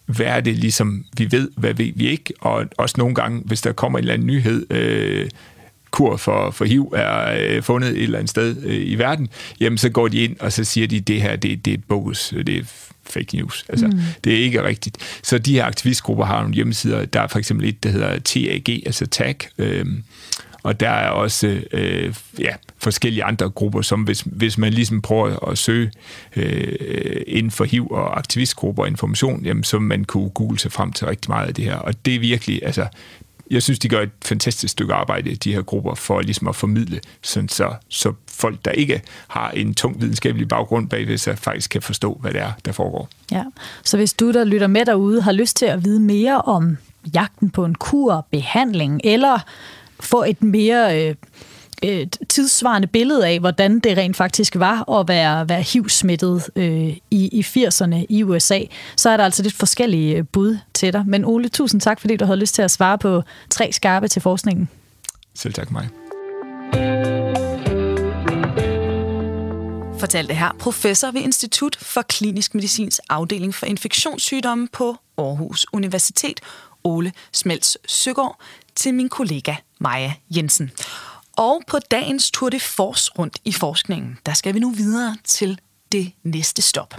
[0.06, 3.60] hvad er det ligesom, vi ved, hvad ved vi ikke, og også nogle gange, hvis
[3.60, 5.30] der kommer en eller anden nyhed, øh,
[5.90, 9.28] kur for, for HIV er øh, fundet et eller andet sted øh, i verden,
[9.60, 12.32] jamen så går de ind, og så siger de, det her, det, det er bogus,
[12.32, 12.64] øh, det er
[13.04, 13.64] fake news.
[13.68, 14.00] Altså, mm.
[14.24, 14.96] det er ikke rigtigt.
[15.22, 17.04] Så de her aktivistgrupper har nogle hjemmesider.
[17.04, 19.86] Der er for eksempel et, der hedder TAG, altså TAG, øh,
[20.62, 25.48] og der er også øh, ja, forskellige andre grupper, som hvis, hvis man ligesom prøver
[25.48, 25.90] at søge
[26.36, 30.92] øh, inden for HIV og aktivistgrupper og information, jamen, så man kunne google sig frem
[30.92, 31.76] til rigtig meget af det her.
[31.76, 32.86] Og det er virkelig, altså,
[33.50, 37.00] jeg synes, de gør et fantastisk stykke arbejde, de her grupper, for ligesom at formidle,
[37.22, 41.82] sådan så, så folk, der ikke har en tung videnskabelig baggrund bagved sig, faktisk kan
[41.82, 43.08] forstå, hvad det er, der foregår.
[43.32, 43.44] Ja,
[43.84, 46.76] så hvis du, der lytter med derude, har lyst til at vide mere om
[47.14, 49.38] jagten på en kur, behandling, eller
[50.00, 51.14] få et mere øh,
[51.82, 57.28] et tidsvarende billede af, hvordan det rent faktisk var at være, være HIV-smittet øh, i,
[57.32, 58.60] i 80'erne i USA,
[58.96, 61.04] så er der altså lidt forskellige øh, bud til dig.
[61.06, 64.22] Men Ole, tusind tak, fordi du havde lyst til at svare på tre skarpe til
[64.22, 64.68] forskningen.
[65.34, 65.88] Selv tak mig.
[70.00, 76.40] Fortalte her professor ved Institut for Klinisk Medicins afdeling for infektionssygdomme på Aarhus Universitet,
[76.84, 78.40] Ole Smelts Søgaard,
[78.74, 80.70] til min kollega Maja Jensen.
[81.42, 85.60] Og på dagens Tour de Force rundt i forskningen, der skal vi nu videre til
[85.92, 86.94] det næste stop.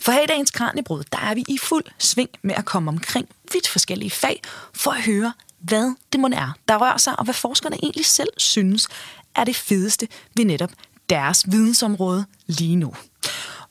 [0.00, 3.28] For her i dagens Kranjebrud, der er vi i fuld sving med at komme omkring
[3.52, 4.40] vidt forskellige fag,
[4.74, 8.28] for at høre, hvad det må er, der rører sig, og hvad forskerne egentlig selv
[8.36, 8.88] synes
[9.34, 10.70] er det fedeste ved netop
[11.08, 12.94] deres vidensområde lige nu.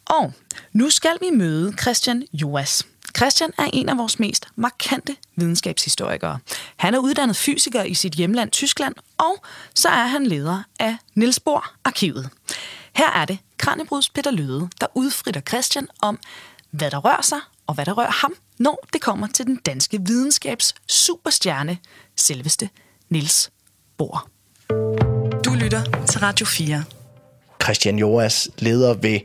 [0.05, 0.33] Og
[0.73, 2.83] nu skal vi møde Christian Joas.
[3.17, 6.39] Christian er en af vores mest markante videnskabshistorikere.
[6.77, 9.43] Han er uddannet fysiker i sit hjemland Tyskland, og
[9.75, 12.29] så er han leder af Niels Bohr Arkivet.
[12.95, 16.19] Her er det Kranjebruds Peter Løde, der udfritter Christian om,
[16.71, 19.99] hvad der rører sig og hvad der rører ham, når det kommer til den danske
[20.05, 21.77] videnskabs superstjerne,
[22.15, 22.69] selveste
[23.09, 23.51] Niels
[23.97, 24.29] Bohr.
[25.45, 26.83] Du lytter til Radio 4.
[27.63, 29.19] Christian Joas, leder ved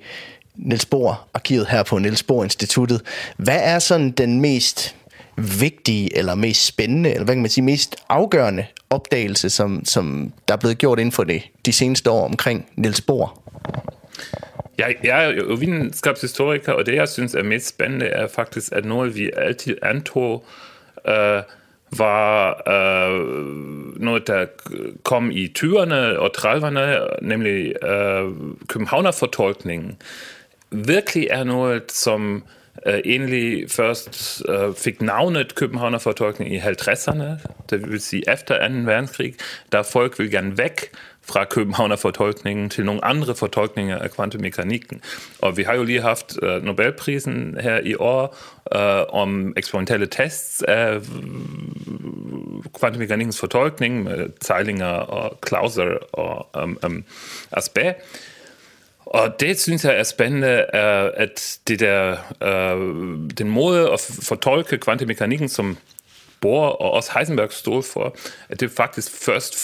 [0.56, 3.02] Niels Bohr arkivet her på Niels Bohr Instituttet.
[3.36, 4.96] Hvad er sådan den mest
[5.60, 10.54] vigtige, eller mest spændende, eller hvad kan man sige, mest afgørende opdagelse, som, som der
[10.54, 13.42] er blevet gjort inden for det, de seneste år omkring Niels Bohr?
[14.78, 18.84] Ja, jeg er jo videnskabshistoriker, og det jeg synes er mest spændende er faktisk, at
[18.84, 20.44] noget vi altid antog,
[21.08, 21.42] øh,
[21.98, 24.46] var øh, noget, der
[25.02, 28.30] kom i 20'erne og 30'erne, nemlig øh,
[28.68, 29.96] Københavner-fortolkningen
[30.84, 32.44] virkelig er noget, som
[32.86, 37.24] øh, egentlig først øh, fik navnet Københavner-fortolkning i 50'erne,
[37.70, 38.74] det vil sige efter 2.
[38.74, 39.34] verdenskrig,
[39.72, 40.90] da folk vil gerne væk
[41.28, 45.00] fra Københavner-fortolkningen til nogle andre fortolkninger af kvantemekanikken.
[45.38, 48.36] Og vi har jo lige haft uh, Nobelprisen her i år
[48.74, 51.00] uh, om eksperimentelle tests af
[52.78, 57.04] kvantemekanikkens fortolkning med Zeilinger og Clauser og um, um,
[57.52, 57.92] Asbæ.
[59.06, 60.64] Og det synes jeg er spændende,
[61.16, 65.76] at det der, øh, den måde at fortolke kvantemekanikken, som
[66.40, 68.16] Bohr og også Heisenberg stod for,
[68.48, 69.54] at det faktisk først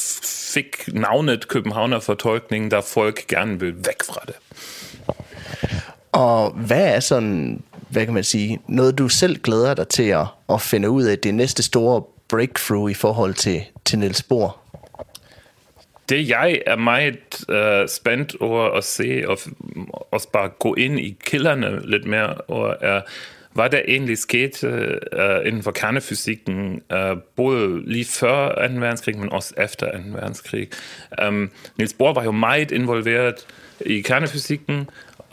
[0.55, 4.35] fik navnet Københavner fortolkningen, der folk gerne vil væk fra det.
[6.13, 10.27] Og hvad er sådan hvad kan man sige, noget du selv glæder dig til at,
[10.49, 14.62] at finde ud af det næste store breakthrough i forhold til, til Niels Bohr?
[16.13, 19.39] Det jeg er meget uh, spændt over at se, og
[20.11, 23.01] også bare gå ind i kilderne lidt mere, og er,
[23.53, 24.69] hvad der egentlig skete
[25.13, 28.75] uh, inden for kernefysikken, uh, både lige før 2.
[28.75, 29.99] verdenskrig, men også efter 2.
[30.07, 30.69] verdenskrig.
[31.29, 33.47] Um, Niels Bohr var jo meget involveret
[33.87, 34.77] i kernefysikken,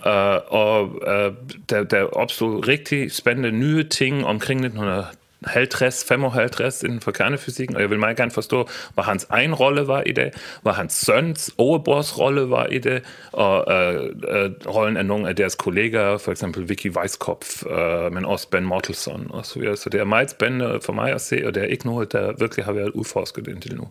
[0.06, 1.34] uh, og uh,
[1.70, 5.06] der, der opstod rigtig spændende nye ting omkring 1900
[5.48, 9.88] 50, 55 inden for kernefysikken, og jeg vil meget gerne forstå, hvad hans egen rolle
[9.88, 14.98] var i det, hvad hans søns overbrors rolle var i det, og øh, øh, rollen
[14.98, 19.46] af nogle af deres kollegaer, for eksempel Vicky Weisskopf, øh, men også Ben Mortelson og
[19.46, 19.78] så videre.
[19.78, 22.34] Så det er meget spændende for mig at se, og det er ikke noget, der
[22.40, 23.88] virkelig har været udforsket indtil nu.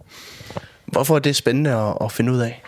[0.87, 2.62] Hvorfor er det spændende at, at finde ud af?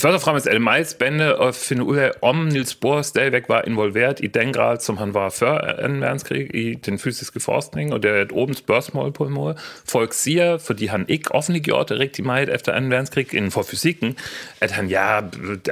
[0.00, 3.42] Først og fremmest er det meget spændende at finde ud af, om Niels Bohr stadigvæk
[3.48, 5.92] var involveret i den grad, som han var før 2.
[5.92, 9.56] verdenskrig i den fysiske forskning, og det er et åbent spørgsmål på en måde.
[9.88, 12.86] Folk siger, fordi han ikke offentliggjorde det rigtig meget efter 2.
[12.86, 14.16] verdenskrig inden for fysikken,
[14.60, 15.20] at han, ja,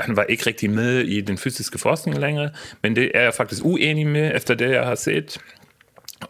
[0.01, 2.51] han var ikke rigtig med i den fysiske forskning længere,
[2.83, 5.39] men det er jeg faktisk uenig med, efter det, jeg har set.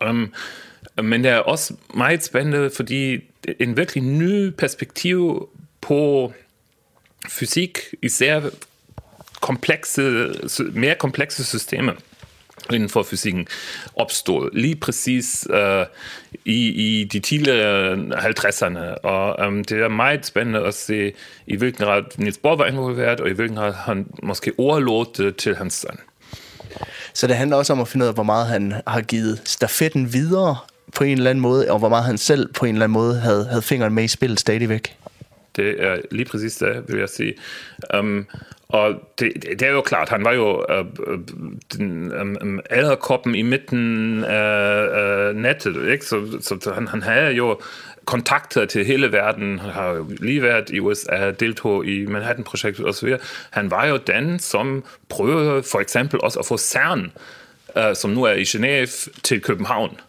[0.08, 0.32] Um,
[1.02, 3.20] men det er også meget spændende, fordi
[3.58, 5.48] en virkelig ny perspektiv
[5.80, 6.32] på
[7.28, 8.50] Physik ist sehr
[9.40, 10.32] komplexe,
[10.98, 11.92] komplekse Systeme
[12.72, 13.46] in for fysikken
[13.96, 15.86] opstod lige præcis uh,
[16.44, 18.78] i, i de tidligere øh, 50'erne.
[19.02, 21.12] Og um, det er meget spændende at se,
[21.46, 25.36] i hvilken grad Niels Bohr var involveret, og i hvilken grad han måske overlod det
[25.36, 25.98] til hans søn.
[27.12, 30.12] Så det handler også om at finde ud af, hvor meget han har givet stafetten
[30.12, 30.56] videre
[30.94, 33.20] på en eller anden måde, og hvor meget han selv på en eller anden måde
[33.20, 34.96] havde, havde fingeren med i spillet stadigvæk.
[35.56, 37.34] Det er lige præcis det, vil jeg sige.
[37.98, 38.26] Um,
[38.68, 41.18] og det, det er jo klart, han var jo uh,
[41.72, 46.06] den um, æderkoppen i midten af øh, nettet, ikke?
[46.06, 47.60] Så, så han, han havde jo
[48.06, 53.16] kontakter til hele verden, han har jo lige været i USA, deltog i Manhattan-projektet osv.
[53.50, 57.12] Han var jo den, som prøvede for eksempel også at få CERN,
[57.76, 60.00] øh, som nu er i Genève, til København.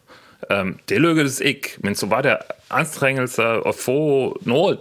[0.59, 2.37] Um, det lykkedes ikke, men så var der
[2.71, 4.77] anstrengelser at få noget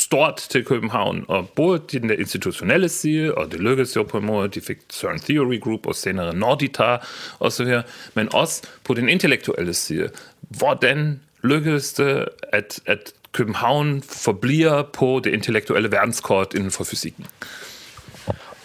[0.00, 4.48] stort til København, og både den institutionelle side, og det lykkedes jo på en måde,
[4.48, 6.96] de fik CERN Theory Group og senere Nordita
[7.38, 7.82] og så videre,
[8.14, 10.08] men også på den intellektuelle side.
[10.40, 17.26] Hvordan lykkedes det, at, at København forbliver på det intellektuelle verdenskort inden for fysikken?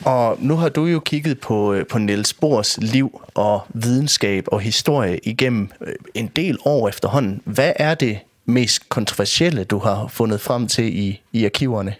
[0.05, 4.61] Og nu har du jo kigget på, øh, på Niels Bohrs liv og videnskab og
[4.61, 7.41] historie igennem øh, en del år efterhånden.
[7.45, 11.95] Hvad er det, mest kontroversielle, du har fundet frem til i, i arkiverne?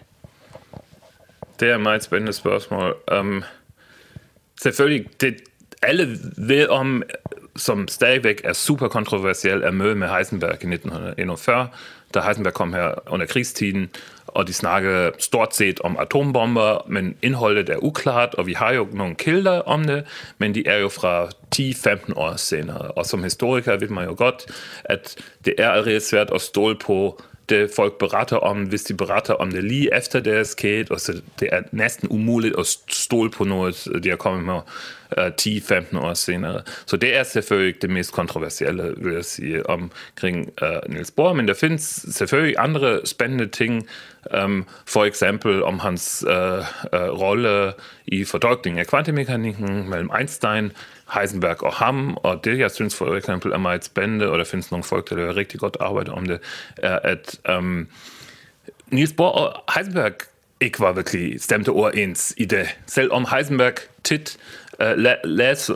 [1.60, 2.96] Det er et meget spændende spørgsmål.
[3.18, 3.44] Um,
[4.62, 5.36] selvfølgelig, det
[5.82, 7.02] alle ved om,
[7.56, 11.68] som stadigvæk er super kontroversiel, er mødet med Heisenberg i 1941,
[12.14, 13.90] da Heisenberg kom her under krigstiden,
[14.36, 18.88] og de snakker stort set om atombomber, men indholdet er uklart, og vi har jo
[18.92, 20.04] nogle kilder om det,
[20.38, 22.78] men de er jo fra 10-15 år senere.
[22.78, 24.46] Og som historiker ved man jo godt,
[24.84, 29.34] at det er allerede svært at stole på det folk beretter om, hvis de beretter
[29.34, 33.30] om det lige efter det er sket, og så det er næsten umuligt at stole
[33.30, 34.60] på noget, de er kommet med
[35.18, 36.62] øh, 10-15 år senere.
[36.86, 41.48] Så det er selvfølgelig det mest kontroversielle, vil jeg sige, omkring uh, Niels Bohr, men
[41.48, 43.88] der findes selvfølgelig andre spændende ting,
[44.44, 47.72] um, for eksempel om hans uh, uh, rolle
[48.06, 50.72] i fordolkningen af kvantemekanikken mellem Einstein
[51.14, 54.70] Heisenberg og ham, og det jeg synes for eksempel er meget spændende, og der findes
[54.70, 56.38] nogle folk, der gør rigtig godt arbejde om det,
[56.76, 57.88] er at um,
[58.90, 60.12] Niels Bohr og Heisenberg
[60.60, 62.76] ikke var virkelig stemte overens i det.
[62.86, 64.38] Selv om Heisenberg tit
[64.80, 65.70] uh, læs,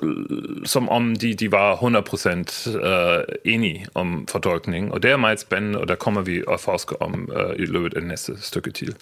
[0.65, 5.79] som om de, de var 100% uh, enige om fortolkning, og det er meget spændende,
[5.79, 8.93] og der kommer vi at forske om uh, i løbet af næste stykke tid.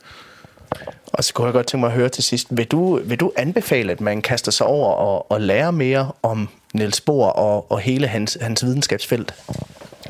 [1.13, 3.33] Og så kunne jeg godt tænke mig at høre til sidst, vil du, vil du
[3.37, 7.81] anbefale, at man kaster sig over og, og lære mere om Niels Bohr og, og
[7.81, 9.35] hele hans, hans videnskabsfelt?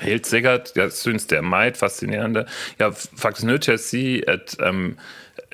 [0.03, 0.61] Helt sikkert.
[0.77, 2.44] Jeg synes, det er meget fascinerende.
[2.79, 4.96] Jeg er faktisk nødt til at sige, at um,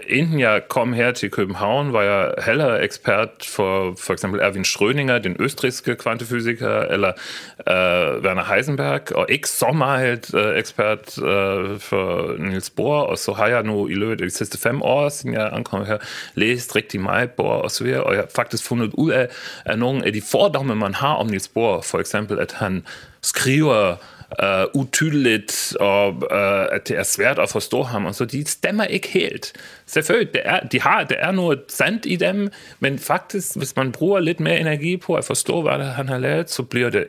[0.09, 5.19] inden jeg kom her til København, var jeg heller ekspert for for eksempel Erwin Schrödinger,
[5.19, 7.13] den østrigske kvantefysiker, eller
[7.59, 13.33] uh, Werner Heisenberg, og ikke så meget uh, ekspert uh, for Niels Bohr, og så
[13.33, 15.99] har jeg nu i løbet af de sidste fem år, siden jeg ankom her,
[16.35, 19.29] læst rigtig meget Bohr og så videre, og jeg har faktisk fundet ud af,
[19.65, 22.87] at nogle af de fordomme, man har om Niels Bohr, for eksempel, at han
[23.23, 23.97] skriver
[24.43, 28.85] øh, utydeligt, og øh, at det er svært at forstå ham, og så de stemmer
[28.85, 29.53] ikke helt.
[29.87, 33.93] Selvfølgelig, det er, de har, det er noget sandt i dem, men faktisk, hvis man
[33.93, 37.07] bruger lidt mere energi på at forstå, hvad han har lavet, så bliver det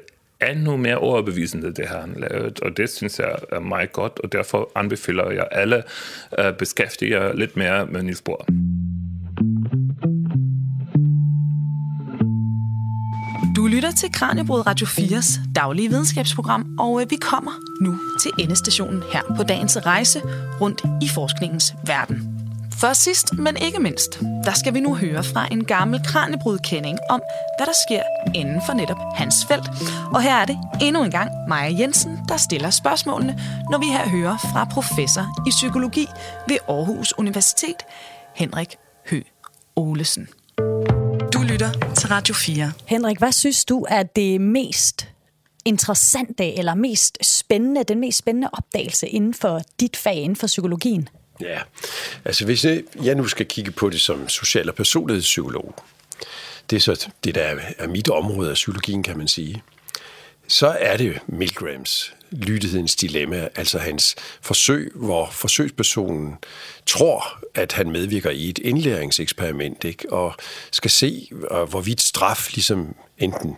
[0.51, 4.31] endnu mere overbevisende, det har han lavet, og det synes jeg er meget godt, og
[4.31, 5.83] derfor anbefaler jeg alle
[6.39, 8.45] øh, beskæftiger lidt mere med Niels Bohr.
[13.65, 17.51] Du lytter til Kranjebrud Radio 4's daglige videnskabsprogram, og øh, vi kommer
[17.81, 20.21] nu til endestationen her på dagens rejse
[20.61, 22.47] rundt i forskningens verden.
[22.79, 27.21] For sidst, men ikke mindst, der skal vi nu høre fra en gammel kranjebrudkending om,
[27.57, 28.01] hvad der sker
[28.35, 29.69] inden for netop hans felt.
[30.13, 33.39] Og her er det endnu en gang Maja Jensen, der stiller spørgsmålene,
[33.71, 36.07] når vi her hører fra professor i psykologi
[36.47, 37.77] ved Aarhus Universitet,
[38.35, 38.75] Henrik
[39.09, 39.21] Hø
[39.75, 40.27] Olesen.
[41.55, 42.71] Lytter til Radio 4.
[42.85, 45.07] Henrik, hvad synes du er det mest
[45.65, 51.09] interessante eller mest spændende, den mest spændende opdagelse inden for dit fag, inden for psykologien?
[51.41, 51.59] Ja,
[52.25, 52.65] altså hvis
[53.03, 55.75] jeg nu skal kigge på det som social- og personlighedspsykolog,
[56.69, 59.63] det er så det, der er mit område af psykologien, kan man sige,
[60.47, 66.35] så er det Milgrams lydighedens dilemma, altså hans forsøg, hvor forsøgspersonen
[66.85, 70.13] tror, at han medvirker i et indlæringseksperiment, ikke?
[70.13, 70.35] og
[70.71, 73.57] skal se, øh, hvorvidt straf ligesom enten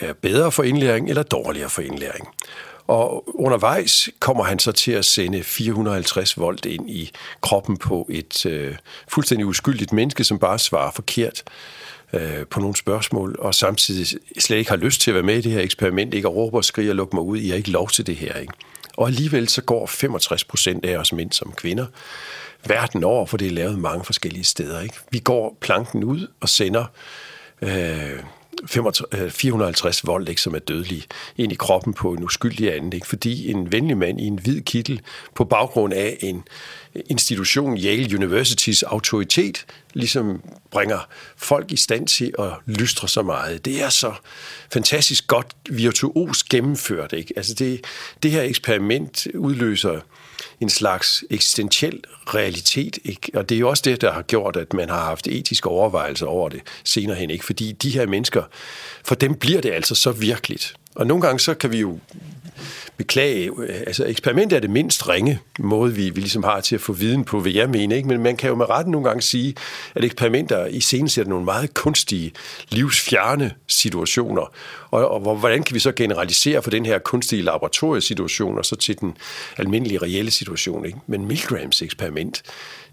[0.00, 2.28] er bedre for indlæring eller dårligere for indlæring.
[2.86, 8.46] Og undervejs kommer han så til at sende 450 volt ind i kroppen på et
[8.46, 8.76] øh,
[9.08, 11.42] fuldstændig uskyldigt menneske, som bare svarer forkert
[12.12, 14.06] øh, på nogle spørgsmål, og samtidig
[14.38, 16.56] slet ikke har lyst til at være med i det her eksperiment, ikke at råbe
[16.56, 18.34] og skrige og lukke mig ud, I har ikke lov til det her.
[18.34, 18.52] Ikke?
[18.96, 21.86] Og alligevel så går 65 procent af os mænd som kvinder
[22.66, 24.80] verden over, for det er lavet mange forskellige steder.
[24.80, 24.94] Ikke?
[25.10, 26.84] Vi går planken ud og sender
[27.62, 28.18] øh,
[28.66, 31.04] 450 øh, volt, ikke, som er dødelig,
[31.36, 32.92] ind i kroppen på en uskyldig anden.
[32.92, 33.06] Ikke?
[33.06, 35.00] Fordi en venlig mand i en hvid kittel
[35.34, 36.44] på baggrund af en
[36.94, 43.64] institution, Yale Universitys autoritet, ligesom bringer folk i stand til at lystre så meget.
[43.64, 44.12] Det er så
[44.72, 47.12] fantastisk godt virtuos gennemført.
[47.12, 47.32] Ikke?
[47.36, 47.84] Altså det,
[48.22, 50.00] det her eksperiment udløser
[50.62, 52.98] en slags eksistentiel realitet.
[53.04, 53.30] Ikke?
[53.34, 56.26] Og det er jo også det, der har gjort, at man har haft etiske overvejelser
[56.26, 57.30] over det senere hen.
[57.30, 57.44] Ikke?
[57.44, 58.42] Fordi de her mennesker,
[59.04, 60.74] for dem bliver det altså så virkeligt.
[60.94, 61.98] Og nogle gange så kan vi jo
[62.96, 66.80] beklage, øh, altså eksperimentet er det mindst ringe måde, vi, vi ligesom har til at
[66.80, 68.08] få viden på, hvad jeg mener, ikke?
[68.08, 69.54] men man kan jo med retten nogle gange sige,
[69.94, 72.32] at eksperimenter i scenen sætter nogle meget kunstige,
[72.68, 74.52] livsfjerne situationer,
[74.90, 79.00] og, og hvordan kan vi så generalisere for den her kunstige laboratoriesituation og så til
[79.00, 79.16] den
[79.56, 80.86] almindelige reelle situation.
[80.86, 80.98] Ikke?
[81.06, 82.42] Men Milgrams eksperiment,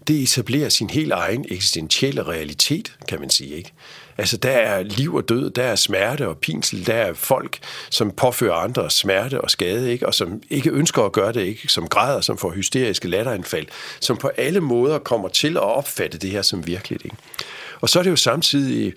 [0.06, 3.56] det etablerer sin helt egen eksistentielle realitet, kan man sige.
[3.56, 3.72] ikke.
[4.20, 7.58] Altså, der er liv og død, der er smerte og pinsel, der er folk,
[7.90, 10.06] som påfører andre smerte og skade, ikke?
[10.06, 11.68] og som ikke ønsker at gøre det, ikke?
[11.68, 13.66] som græder, som får hysteriske latteranfald,
[14.00, 17.04] som på alle måder kommer til at opfatte det her som virkeligt.
[17.04, 17.16] Ikke?
[17.80, 18.92] Og så er det jo samtidig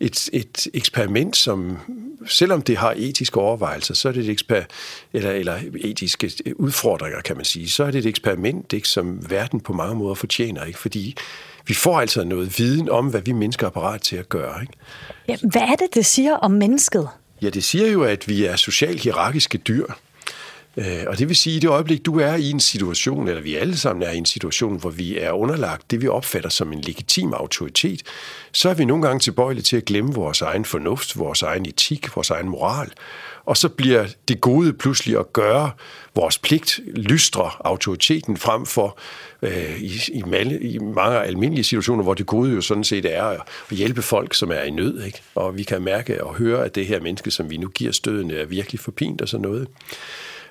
[0.00, 1.78] et, et eksperiment, som
[2.26, 4.62] selvom det har etiske overvejelser, så er det et eksper,
[5.12, 9.60] eller, eller etiske udfordringer, kan man sige, så er det et eksperiment, ikke, som verden
[9.60, 10.78] på mange måder fortjener, ikke?
[10.78, 11.16] fordi
[11.68, 14.60] vi får altså noget viden om, hvad vi mennesker er parat til at gøre.
[14.60, 14.72] Ikke?
[15.28, 17.08] Ja, hvad er det, det siger om mennesket?
[17.42, 19.86] Ja, det siger jo, at vi er socialt hierarkiske dyr.
[20.76, 23.42] Øh, og det vil sige, at i det øjeblik, du er i en situation, eller
[23.42, 26.72] vi alle sammen er i en situation, hvor vi er underlagt det, vi opfatter som
[26.72, 28.02] en legitim autoritet,
[28.52, 32.16] så er vi nogle gange tilbøjelige til at glemme vores egen fornuft, vores egen etik,
[32.16, 32.90] vores egen moral.
[33.48, 35.70] Og så bliver det gode pludselig at gøre
[36.14, 38.98] vores pligt, lystre autoriteten frem for
[39.42, 43.24] øh, i, i, mange, i mange almindelige situationer, hvor det gode jo sådan set er
[43.24, 43.40] at
[43.70, 45.02] hjælpe folk, som er i nød.
[45.02, 45.22] Ikke?
[45.34, 48.34] Og vi kan mærke og høre, at det her menneske, som vi nu giver stødende,
[48.34, 49.68] er virkelig forpint og sådan noget.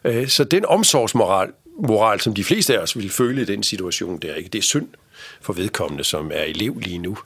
[0.04, 1.50] Øh, så den omsorgsmoral,
[1.88, 4.50] moral, som de fleste af os vil føle i den situation, der, ikke?
[4.50, 4.88] det er synd
[5.42, 7.18] for vedkommende, som er elev lige nu.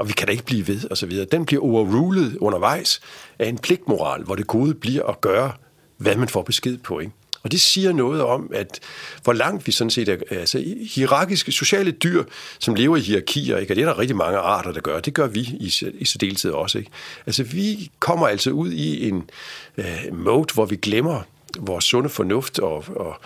[0.00, 1.26] Og vi kan da ikke blive ved, og så videre.
[1.32, 3.00] Den bliver overrulet undervejs
[3.38, 5.52] af en pligtmoral, hvor det gode bliver at gøre,
[5.96, 7.00] hvad man får besked på.
[7.00, 7.12] Ikke?
[7.42, 8.80] Og det siger noget om, at
[9.22, 12.24] hvor langt vi sådan set er, altså hierarkiske sociale dyr,
[12.58, 13.72] som lever i hierarkier, ikke?
[13.72, 16.50] og det er der rigtig mange arter, der gør, det gør vi i, i særdeleshed
[16.50, 16.78] også.
[16.78, 16.90] Ikke?
[17.26, 19.30] Altså vi kommer altså ud i en
[19.76, 21.22] øh, mode, hvor vi glemmer
[21.58, 23.20] vores sunde fornuft og, og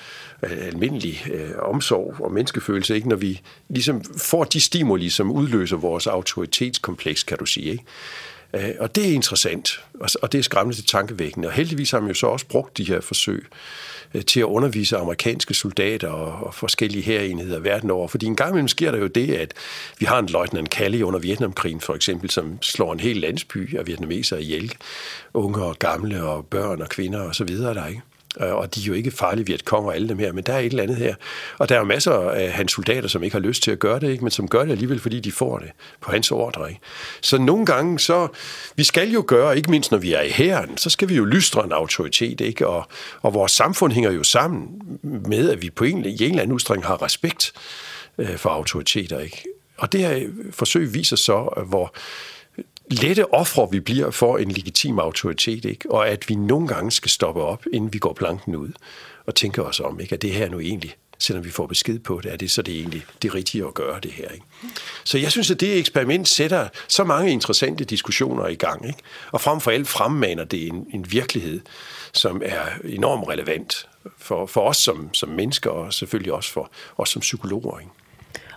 [0.51, 3.09] almindelig øh, omsorg og menneskefølelse, ikke?
[3.09, 7.71] når vi ligesom får de stimuli, som udløser vores autoritetskompleks, kan du sige.
[7.71, 7.85] Ikke?
[8.55, 9.81] Øh, og det er interessant,
[10.23, 11.49] og det er skræmmende til tankevækkende.
[11.49, 13.47] Og heldigvis har man jo så også brugt de her forsøg
[14.15, 18.09] øh, til at undervise amerikanske soldater og forskellige herenheder verden over.
[18.09, 19.55] Fordi en gang imellem sker der jo det, at
[19.99, 23.87] vi har en løjtnant Kalle under Vietnamkrigen for eksempel, som slår en hel landsby af
[23.87, 24.75] vietnamesere ihjel.
[25.35, 28.03] Unge og gamle og børn og kvinder og så videre der, ikke?
[28.41, 30.45] Øh, og de er jo ikke farlige ved at komme og alle dem her, men
[30.45, 31.15] der er et eller andet her.
[31.59, 34.01] Og der er jo masser af hans soldater, som ikke har lyst til at gøre
[34.01, 34.25] det, ikke?
[34.25, 35.71] men som gør det alligevel, fordi de får det
[36.01, 36.69] på hans ordre.
[36.69, 36.81] Ikke?
[37.21, 38.29] Så nogle gange, så
[38.77, 41.25] vi skal jo gøre, ikke mindst når vi er i hæren, så skal vi jo
[41.25, 42.67] lystre en autoritet, ikke?
[42.67, 42.89] Og,
[43.23, 44.69] og vores samfund hænger jo sammen
[45.03, 47.53] med, at vi på en, i en eller anden udstrækning har respekt
[48.19, 49.19] øh, for autoriteter.
[49.19, 49.45] Ikke?
[49.77, 51.95] Og det her øh, forsøg viser så, øh, hvor
[52.91, 55.91] lette ofre vi bliver for en legitim autoritet, ikke?
[55.91, 58.73] og at vi nogle gange skal stoppe op, inden vi går planken ud,
[59.27, 60.15] og tænke os om, ikke?
[60.15, 62.75] at det her nu egentlig, selvom vi får besked på det, er det så det
[62.75, 64.29] egentlig det rigtige at gøre det her.
[64.29, 64.47] Ikke?
[65.05, 68.99] Så jeg synes, at det eksperiment sætter så mange interessante diskussioner i gang, ikke?
[69.33, 71.61] og frem for alt fremmaner det en, en virkelighed,
[72.13, 77.09] som er enormt relevant for, for os som, som mennesker, og selvfølgelig også for os
[77.09, 77.79] som psykologer.
[77.79, 77.93] Ikke?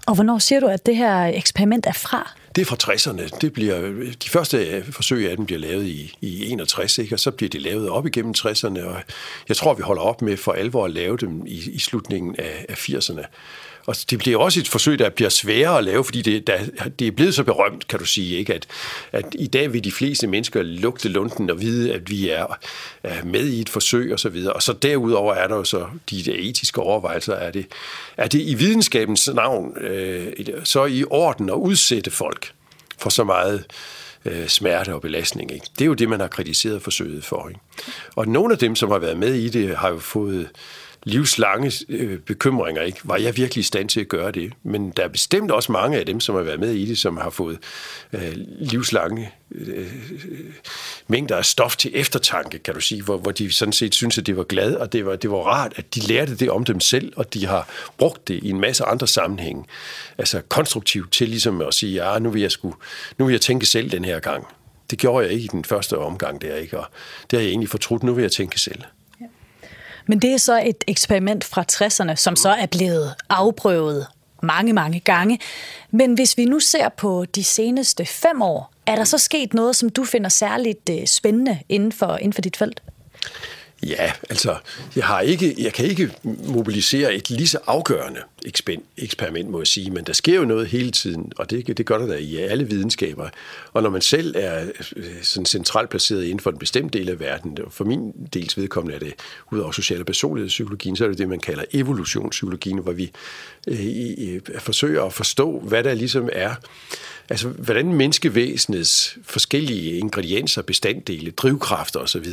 [0.08, 2.32] Og hvornår siger du, at det her eksperiment er fra?
[2.58, 3.38] Det er fra 60'erne.
[3.42, 3.82] Det bliver,
[4.24, 7.16] de første øh, forsøg af dem bliver lavet i, i 61, ikke?
[7.16, 9.02] og så bliver de lavet op igennem 60'erne, og
[9.48, 12.66] jeg tror, vi holder op med for alvor at lave dem i, i slutningen af,
[12.70, 13.26] af 80'erne.
[13.88, 16.60] Og det bliver også et forsøg, der bliver sværere at lave, fordi det, der,
[17.00, 18.54] det er blevet så berømt, kan du sige, ikke?
[18.54, 18.68] At,
[19.12, 22.58] at i dag vil de fleste mennesker lugte lunden og vide, at vi er,
[23.04, 24.54] er med i et forsøg og så videre.
[24.54, 27.34] Og så derudover er der jo så de der etiske overvejelser.
[27.34, 27.66] Er det,
[28.18, 30.34] er det i videnskabens navn øh,
[30.64, 32.52] så i orden at udsætte folk
[33.00, 33.66] for så meget
[34.26, 35.54] øh, smerte og belastning.
[35.54, 35.66] Ikke?
[35.74, 37.50] Det er jo det, man har kritiseret forsøget for.
[37.50, 37.62] Ikke?
[38.16, 40.50] Og nogle af dem, som har været med i det, har jo fået
[41.04, 42.82] livslange øh, bekymringer.
[42.82, 43.00] Ikke?
[43.04, 44.54] Var jeg virkelig i stand til at gøre det?
[44.64, 47.18] Men der er bestemt også mange af dem, som har været med i det, som
[47.18, 47.60] har fået
[48.14, 49.92] øh, livslange øh,
[51.08, 54.28] mængder af stof til eftertanke, kan du sige, hvor, hvor de sådan set synes, at
[54.28, 56.80] det var glad, og det var, det var rart, at de lærte det om dem
[56.80, 59.66] selv, og de har brugt det i en masse andre sammenhænge.
[60.18, 62.72] Altså konstruktivt til ligesom at sige, ja, nu vil jeg, sku,
[63.18, 64.48] nu vil jeg tænke selv den her gang.
[64.92, 66.80] Det gjorde jeg ikke i den første omgang der, ikke?
[66.80, 66.86] og
[67.32, 68.04] det har jeg egentlig fortrudt.
[68.04, 68.84] Nu vil jeg tænke selv.
[70.08, 74.08] Men det er så et eksperiment fra 60'erne, som så er blevet afprøvet
[74.44, 75.40] mange, mange gange.
[75.92, 79.76] Men hvis vi nu ser på de seneste fem år, er der så sket noget,
[79.76, 82.84] som du finder særligt øh, spændende inden for, inden for dit felt?
[83.84, 84.56] Ja, altså,
[84.96, 86.12] jeg, har ikke, jeg kan ikke
[86.48, 88.20] mobilisere et lige så afgørende
[88.98, 91.98] eksperiment, må jeg sige, men der sker jo noget hele tiden, og det, det gør
[91.98, 93.30] der da i alle videnskaber.
[93.74, 94.66] Og når man selv er
[94.96, 98.96] øh, sådan centralt placeret inden for en bestemt del af verden, for min dels vedkommende
[98.96, 99.14] er det,
[99.52, 103.12] ud over social- og personlighedspsykologien, så er det det, man kalder evolutionspsykologien, hvor vi
[103.68, 106.56] øh, forsøger at forstå, hvad der ligesom er
[107.30, 112.26] altså hvordan menneskevæsenets forskellige ingredienser, bestanddele, drivkræfter osv.,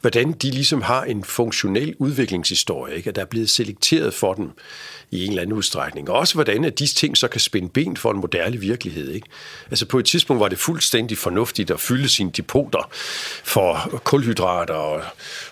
[0.00, 3.08] hvordan de ligesom har en funktionel udviklingshistorie, ikke?
[3.08, 4.50] at der er blevet selekteret for dem
[5.10, 6.10] i en eller anden udstrækning.
[6.10, 9.10] Og også hvordan at disse ting så kan spænde ben for en moderne virkelighed.
[9.10, 9.26] Ikke?
[9.70, 12.88] Altså på et tidspunkt var det fuldstændig fornuftigt at fylde sine depoter
[13.44, 15.02] for kulhydrater og,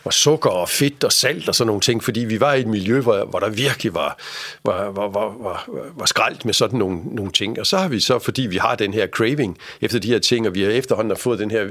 [0.05, 2.66] og sukker og fedt og salt og sådan nogle ting, fordi vi var i et
[2.66, 4.18] miljø, hvor, hvor der virkelig var,
[4.64, 7.61] var, var, var, var, var skraldt med sådan nogle, nogle ting.
[7.61, 10.47] Og så har vi så, fordi vi har den her craving efter de her ting,
[10.47, 11.66] og vi har efterhånden har fået den her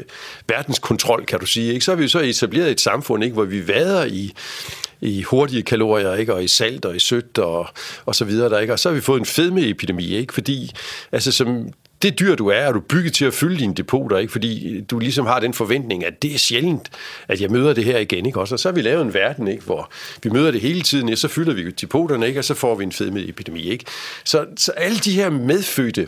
[0.48, 1.86] verdenskontrol, kan du sige, ikke?
[1.86, 4.34] så har vi så etableret et samfund, ikke, hvor vi vader i,
[5.02, 6.34] i hurtige kalorier, ikke?
[6.34, 7.68] og i salt og i sødt og,
[8.06, 8.50] og så videre.
[8.50, 8.74] Der, ikke?
[8.74, 10.34] Og så har vi fået en fedmeepidemi, ikke?
[10.34, 10.72] fordi
[11.12, 11.68] altså, som
[12.02, 14.32] det dyr, du er, er du bygget til at fylde dine depoter, ikke?
[14.32, 16.90] fordi du ligesom har den forventning, at det er sjældent,
[17.28, 18.26] at jeg møder det her igen.
[18.26, 18.40] Ikke?
[18.40, 19.64] Også, og så har vi lavet en verden, ikke?
[19.64, 19.92] hvor
[20.24, 22.40] vi møder det hele tiden, og så fylder vi depoterne, ikke?
[22.40, 23.62] og så får vi en fedmeepidemi.
[23.62, 23.86] Ikke?
[24.24, 26.08] Så, så alle de her medfødte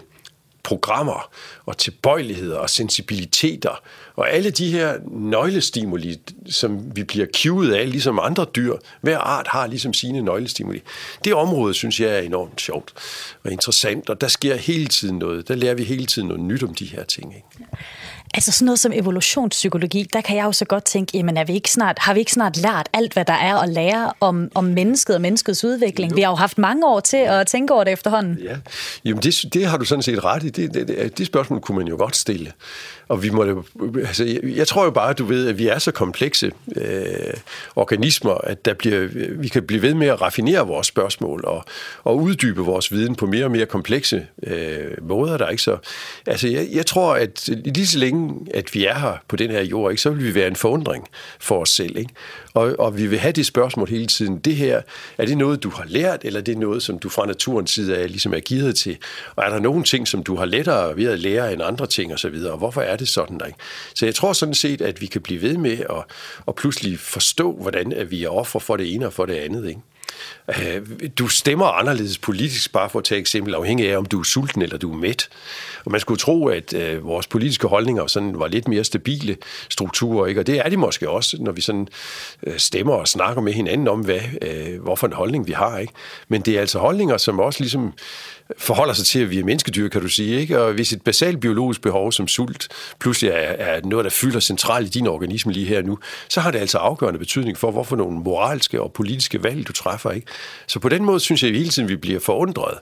[0.67, 1.29] programmer
[1.65, 3.81] og tilbøjeligheder og sensibiliteter
[4.15, 8.75] og alle de her nøglestimuli, som vi bliver kivet af, ligesom andre dyr.
[9.01, 10.81] Hver art har ligesom sine nøglestimuli.
[11.23, 12.93] Det område, synes jeg, er enormt sjovt
[13.43, 15.47] og interessant, og der sker hele tiden noget.
[15.47, 17.35] Der lærer vi hele tiden noget nyt om de her ting.
[17.35, 17.47] Ikke?
[18.37, 21.53] Altså sådan noget som evolutionspsykologi, der kan jeg jo så godt tænke, jamen er vi
[21.53, 24.63] ikke snart, har vi ikke snart lært alt, hvad der er at lære om, om
[24.63, 26.11] mennesket og menneskets udvikling?
[26.11, 26.15] Jo.
[26.15, 28.37] Vi har jo haft mange år til at tænke over det efterhånden.
[28.43, 28.57] Ja,
[29.05, 30.49] jamen det, det har du sådan set ret i.
[30.49, 32.51] Det, det, det, det spørgsmål kunne man jo godt stille.
[33.07, 33.63] Og vi må,
[33.97, 37.33] altså, jeg, jeg tror jo bare, at du ved, at vi er så komplekse øh,
[37.75, 39.07] organismer, at der bliver,
[39.39, 41.65] vi kan blive ved med at raffinere vores spørgsmål og,
[42.03, 45.37] og uddybe vores viden på mere og mere komplekse øh, måder.
[45.37, 45.63] Der, ikke?
[45.63, 45.77] Så,
[46.25, 49.61] altså, jeg, jeg tror, at lige så længe, at vi er her på den her
[49.61, 51.07] jord, ikke, så vil vi være en forundring
[51.39, 51.97] for os selv.
[51.97, 52.13] Ikke?
[52.53, 54.37] Og, og vi vil have det spørgsmål hele tiden.
[54.37, 54.81] Det her,
[55.17, 57.97] er det noget, du har lært, eller er det noget, som du fra naturens side
[57.97, 58.97] af ligesom er givet til?
[59.35, 62.13] Og er der nogle ting, som du har lettere ved at lære end andre ting
[62.13, 62.35] osv.?
[62.51, 63.39] Og hvorfor er det sådan?
[63.39, 63.59] Der, ikke?
[63.95, 66.03] Så jeg tror sådan set, at vi kan blive ved med at,
[66.47, 69.67] at pludselig forstå, hvordan at vi er offer for det ene og for det andet.
[69.67, 69.81] Ikke?
[70.49, 70.87] Øh,
[71.19, 74.61] du stemmer anderledes politisk, bare for at tage eksempel, afhængig af, om du er sulten
[74.61, 75.29] eller du er mæt.
[75.85, 79.37] Og man skulle tro, at øh, vores politiske holdninger sådan var lidt mere stabile
[79.69, 80.41] strukturer, ikke?
[80.41, 81.87] og det er de måske også, når vi sådan
[82.43, 85.77] øh, stemmer og snakker med hinanden om, hvad, øh, hvorfor en holdning vi har.
[85.77, 85.93] Ikke?
[86.27, 87.93] Men det er altså holdninger, som også ligesom
[88.57, 90.39] forholder sig til, at vi er menneskedyr, kan du sige.
[90.39, 90.61] Ikke?
[90.61, 92.67] Og hvis et basalt biologisk behov som sult
[92.99, 96.51] pludselig er, er noget, der fylder centralt i din organisme lige her nu, så har
[96.51, 100.11] det altså afgørende betydning for, hvorfor nogle moralske og politiske valg, du træffer.
[100.11, 100.27] Ikke?
[100.67, 102.77] Så på den måde synes jeg hele tiden, vi bliver forundret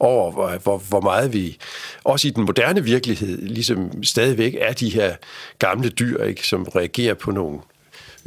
[0.00, 1.56] over, hvor, hvor, hvor meget vi,
[2.04, 5.14] også i den moderne virkelighed, ligesom stadigvæk er de her
[5.58, 7.58] gamle dyr, ikke, som reagerer på nogle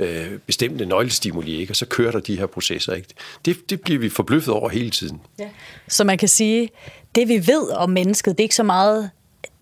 [0.02, 1.72] øh, bestemte nøglestimuli, ikke?
[1.72, 2.94] og så kører der de her processer.
[2.94, 3.08] Ikke?
[3.46, 5.22] Det, det bliver vi forbløffet over hele tiden.
[5.40, 5.50] Ja.
[5.88, 6.70] Så man kan sige,
[7.16, 9.10] det vi ved om mennesket, det er ikke så meget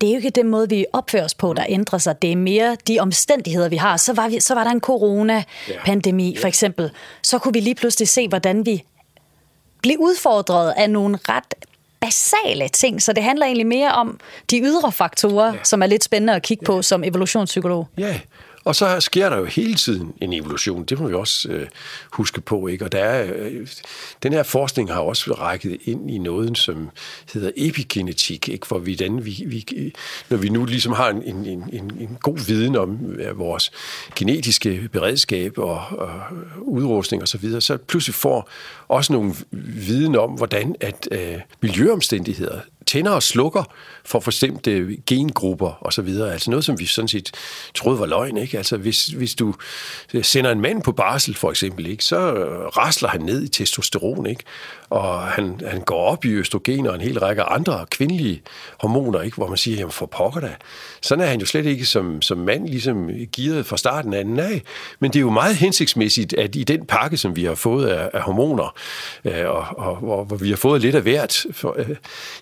[0.02, 2.22] det er jo ikke den måde, vi opfører os på, der ændrer sig.
[2.22, 3.98] Det er mere de omstændigheder, vi har.
[3.98, 6.92] Så var, vi, så var der en corona-pandemi, for eksempel.
[7.24, 8.84] Så kunne vi lige pludselig se, hvordan vi
[9.82, 11.54] blev udfordret af nogle ret
[12.00, 13.02] basale ting.
[13.02, 14.20] Så det handler egentlig mere om
[14.52, 15.60] de ydre faktorer, ja.
[15.64, 16.66] som er lidt spændende at kigge ja.
[16.66, 17.88] på som evolutionspsykolog.
[17.98, 18.20] Ja,
[18.64, 20.84] og så sker der jo hele tiden en evolution.
[20.84, 21.68] Det må vi også øh,
[22.14, 22.68] huske på.
[22.68, 22.86] Ikke?
[22.86, 23.68] Og der er, øh,
[24.24, 26.90] den her forskning har også rækket ind i noget, som
[27.34, 28.68] hedder epigenetik, ikke?
[28.68, 29.94] hvor vi, den, vi, vi,
[30.30, 33.72] når vi nu ligesom har en, en, en, en god viden om øh, vores
[34.16, 36.20] genetiske beredskab og, og
[36.62, 38.50] udrustning osv., så, videre, så pludselig får
[38.88, 43.64] også nogle viden om, hvordan at øh, miljøomstændigheder tænder og slukker
[44.06, 46.34] for forstemte gengrupper og så videre.
[46.34, 47.32] Altså noget, som vi sådan set
[47.76, 48.38] troede var løgn.
[48.38, 48.58] Ikke?
[48.58, 49.56] Altså hvis, hvis du
[50.22, 54.26] sender en mand på barsel for eksempel, ikke, så øh, rasler han ned i testosteron,
[54.26, 54.44] ikke?
[54.90, 58.42] Og han, han går op i østrogen og en hel række andre kvindelige
[58.80, 59.38] hormoner, ikke?
[59.38, 60.56] hvor man siger, jamen for pokker da.
[61.02, 64.26] Sådan er han jo slet ikke som, som mand ligesom givet fra starten af.
[64.26, 64.62] Nej,
[65.00, 68.10] men det er jo meget hensigtsmæssigt, at i den pakke, som vi har fået af,
[68.14, 68.76] af hormoner,
[69.26, 71.96] øh, og, og, og hvor vi har fået lidt af hvert, for, øh,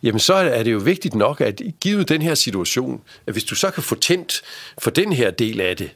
[0.03, 3.55] jamen så er det jo vigtigt nok, at givet den her situation, at hvis du
[3.55, 4.41] så kan få tændt
[4.81, 5.91] for den her del af det,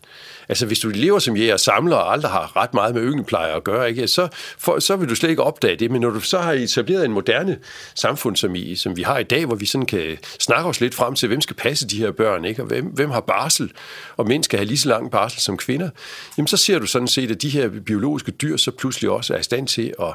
[0.52, 3.56] Altså, hvis du lever som jæger og samler og aldrig har ret meget med ynglepleje
[3.56, 4.28] at gøre, ikke, så,
[4.58, 5.92] for, så vil du slet ikke opdage det.
[5.92, 7.58] Men når du så har etableret en moderne
[7.96, 10.96] samfund, som, i, som vi har i dag, hvor vi sådan kan snakke os lidt
[10.96, 13.72] frem til, hvem skal passe de her børn, ikke, og hvem, hvem har barsel,
[14.18, 15.90] og mænd skal have lige så lang barsel som kvinder,
[16.38, 19.40] jamen så ser du sådan set, at de her biologiske dyr så pludselig også er
[19.40, 20.14] i stand til at,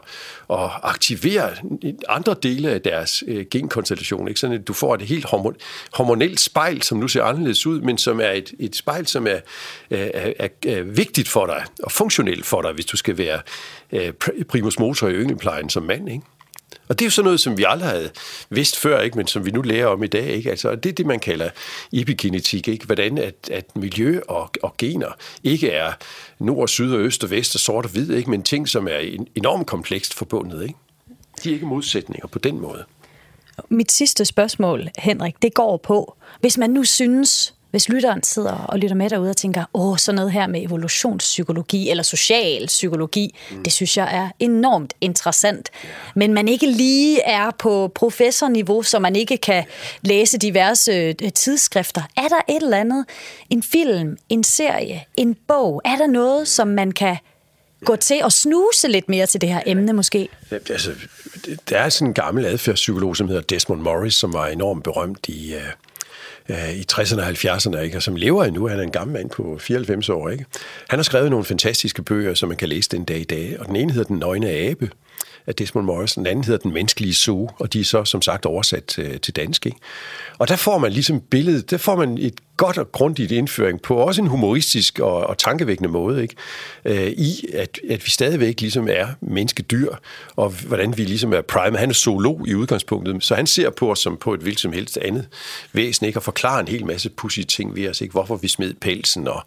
[0.50, 1.50] at aktivere
[2.08, 4.28] andre dele af deres øh, genkonstellation.
[4.28, 4.40] Ikke?
[4.40, 5.56] Sådan at du får et helt hormon,
[5.92, 9.38] hormonelt spejl, som nu ser anderledes ud, men som er et, et spejl, som er,
[9.90, 13.40] er, er, er vigtigt for dig og funktionelt for dig, hvis du skal være
[13.92, 14.12] øh,
[14.48, 16.10] primus motor i yngelplejen som mand.
[16.10, 16.22] Ikke?
[16.88, 18.10] Og det er jo sådan noget, som vi aldrig havde
[18.50, 19.16] vidst før, ikke?
[19.16, 20.28] men som vi nu lærer om i dag.
[20.28, 20.50] Ikke?
[20.50, 21.50] Altså, det er det, man kalder
[21.92, 22.68] epigenetik.
[22.68, 22.86] Ikke?
[22.86, 25.12] Hvordan at, at miljø og, og gener
[25.44, 25.92] ikke er
[26.38, 28.30] nord, og syd og øst og vest og sort og hvid, ikke?
[28.30, 30.62] men ting, som er enormt komplekst forbundet.
[30.62, 30.74] Ikke?
[31.44, 32.84] De er ikke modsætninger på den måde.
[33.68, 38.78] Mit sidste spørgsmål, Henrik, det går på, hvis man nu synes, hvis lytteren sidder og
[38.78, 43.62] lytter med derude og tænker, åh, sådan noget her med evolutionspsykologi eller social psykologi, mm.
[43.62, 45.70] det synes jeg er enormt interessant.
[46.14, 49.64] Men man ikke lige er på professorniveau, så man ikke kan
[50.02, 52.02] læse diverse øh, tidsskrifter.
[52.16, 53.04] Er der et eller andet,
[53.50, 57.16] en film, en serie, en bog, er der noget, som man kan
[57.84, 60.28] gå til og snuse lidt mere til det her emne måske?
[60.50, 60.90] Altså,
[61.70, 65.54] der er sådan en gammel adfærdspsykolog, som hedder Desmond Morris, som var enormt berømt i,
[65.54, 65.60] uh,
[66.48, 67.96] øh, i 60'erne og 70'erne, ikke?
[67.96, 68.68] og som lever endnu.
[68.68, 70.28] Han er en gammel mand på 94 år.
[70.28, 70.44] Ikke?
[70.88, 73.56] Han har skrevet nogle fantastiske bøger, som man kan læse den dag i dag.
[73.60, 74.90] Og den ene hedder Den nøgne abe,
[75.46, 76.24] af Desmond Morrison.
[76.24, 79.36] Den anden hedder Den menneskelige zoo, og de er så som sagt oversat til, til
[79.36, 79.66] dansk.
[79.66, 79.78] Ikke?
[80.38, 83.96] Og der får man ligesom billedet, der får man et godt og grundigt indføring på
[83.96, 86.34] også en humoristisk og, og tankevækkende måde, ikke?
[86.84, 89.94] Øh, i at, at vi stadigvæk ligesom er menneskedyr,
[90.36, 91.78] og hvordan vi ligesom er prime.
[91.78, 94.72] Han er zoolog i udgangspunktet, så han ser på os som på et hvilket som
[94.72, 95.28] helst andet
[95.72, 96.18] væsen, ikke?
[96.18, 98.12] og forklarer en hel masse pussy ting ved os, ikke?
[98.12, 99.42] hvorfor vi smed pelsen, og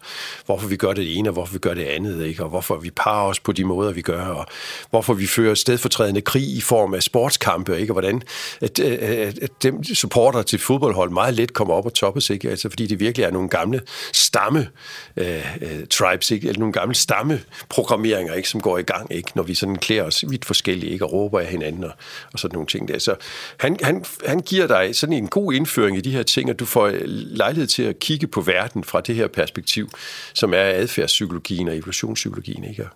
[0.46, 2.42] hvorfor vi gør det ene, og hvorfor vi gør det andet, ikke?
[2.42, 4.46] og hvorfor vi parer os på de måder, vi gør, og
[4.90, 7.92] hvorfor vi fører stedfortrædende krig i form af sportskampe, ikke?
[7.92, 8.22] og hvordan
[8.60, 12.50] at, at, at dem supporter til fodboldhold meget let kommer op og toppes, ikke?
[12.50, 13.80] Altså, fordi det virkelig er nogle gamle
[14.12, 14.68] stamme
[15.16, 16.48] øh, øh tribes, ikke?
[16.48, 18.48] eller nogle gamle stamme programmeringer, ikke?
[18.48, 19.30] som går i gang, ikke?
[19.34, 21.04] når vi sådan klæder os vidt forskellige ikke?
[21.04, 21.92] og råber af hinanden og,
[22.32, 22.98] og sådan nogle ting der.
[22.98, 23.16] Så
[23.56, 26.64] han, han, han giver dig sådan en god indføring i de her ting, og du
[26.64, 29.90] får øh, lejlighed til at kigge på verden fra det her perspektiv,
[30.34, 32.64] som er adfærdspsykologien og evolutionspsykologien.
[32.64, 32.88] Ikke?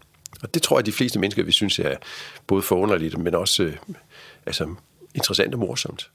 [0.42, 1.96] Og det tror jeg, de fleste mennesker vi synes er
[2.46, 3.76] både forunderligt, men også øh,
[4.46, 4.74] altså,
[5.14, 6.10] interessant og morsomt.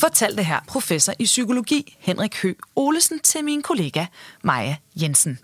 [0.00, 4.06] Fortalte her professor i psykologi Henrik Hø Olesen til min kollega
[4.42, 5.38] Maja Jensen.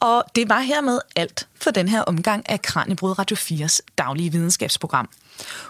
[0.00, 5.08] Og det var hermed alt for den her omgang af Kranjebrud Radio 4's daglige videnskabsprogram.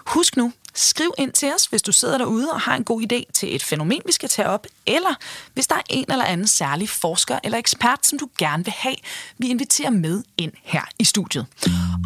[0.05, 3.31] Husk nu, skriv ind til os, hvis du sidder derude og har en god idé
[3.33, 5.15] til et fænomen, vi skal tage op, eller
[5.53, 8.95] hvis der er en eller anden særlig forsker eller ekspert, som du gerne vil have,
[9.37, 11.45] vi inviterer med ind her i studiet.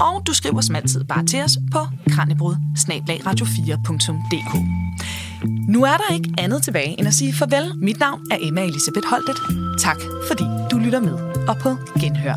[0.01, 5.32] Og du skriver som altid bare til os på kranjebrud 4dk
[5.67, 7.71] nu er der ikke andet tilbage end at sige farvel.
[7.77, 9.37] Mit navn er Emma Elisabeth Holtet.
[9.79, 11.17] Tak fordi du lytter med,
[11.47, 11.69] og på
[12.01, 12.35] genhør.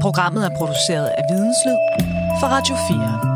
[0.00, 1.78] Programmet er produceret af Videnslyd
[2.40, 3.33] for Radio 4.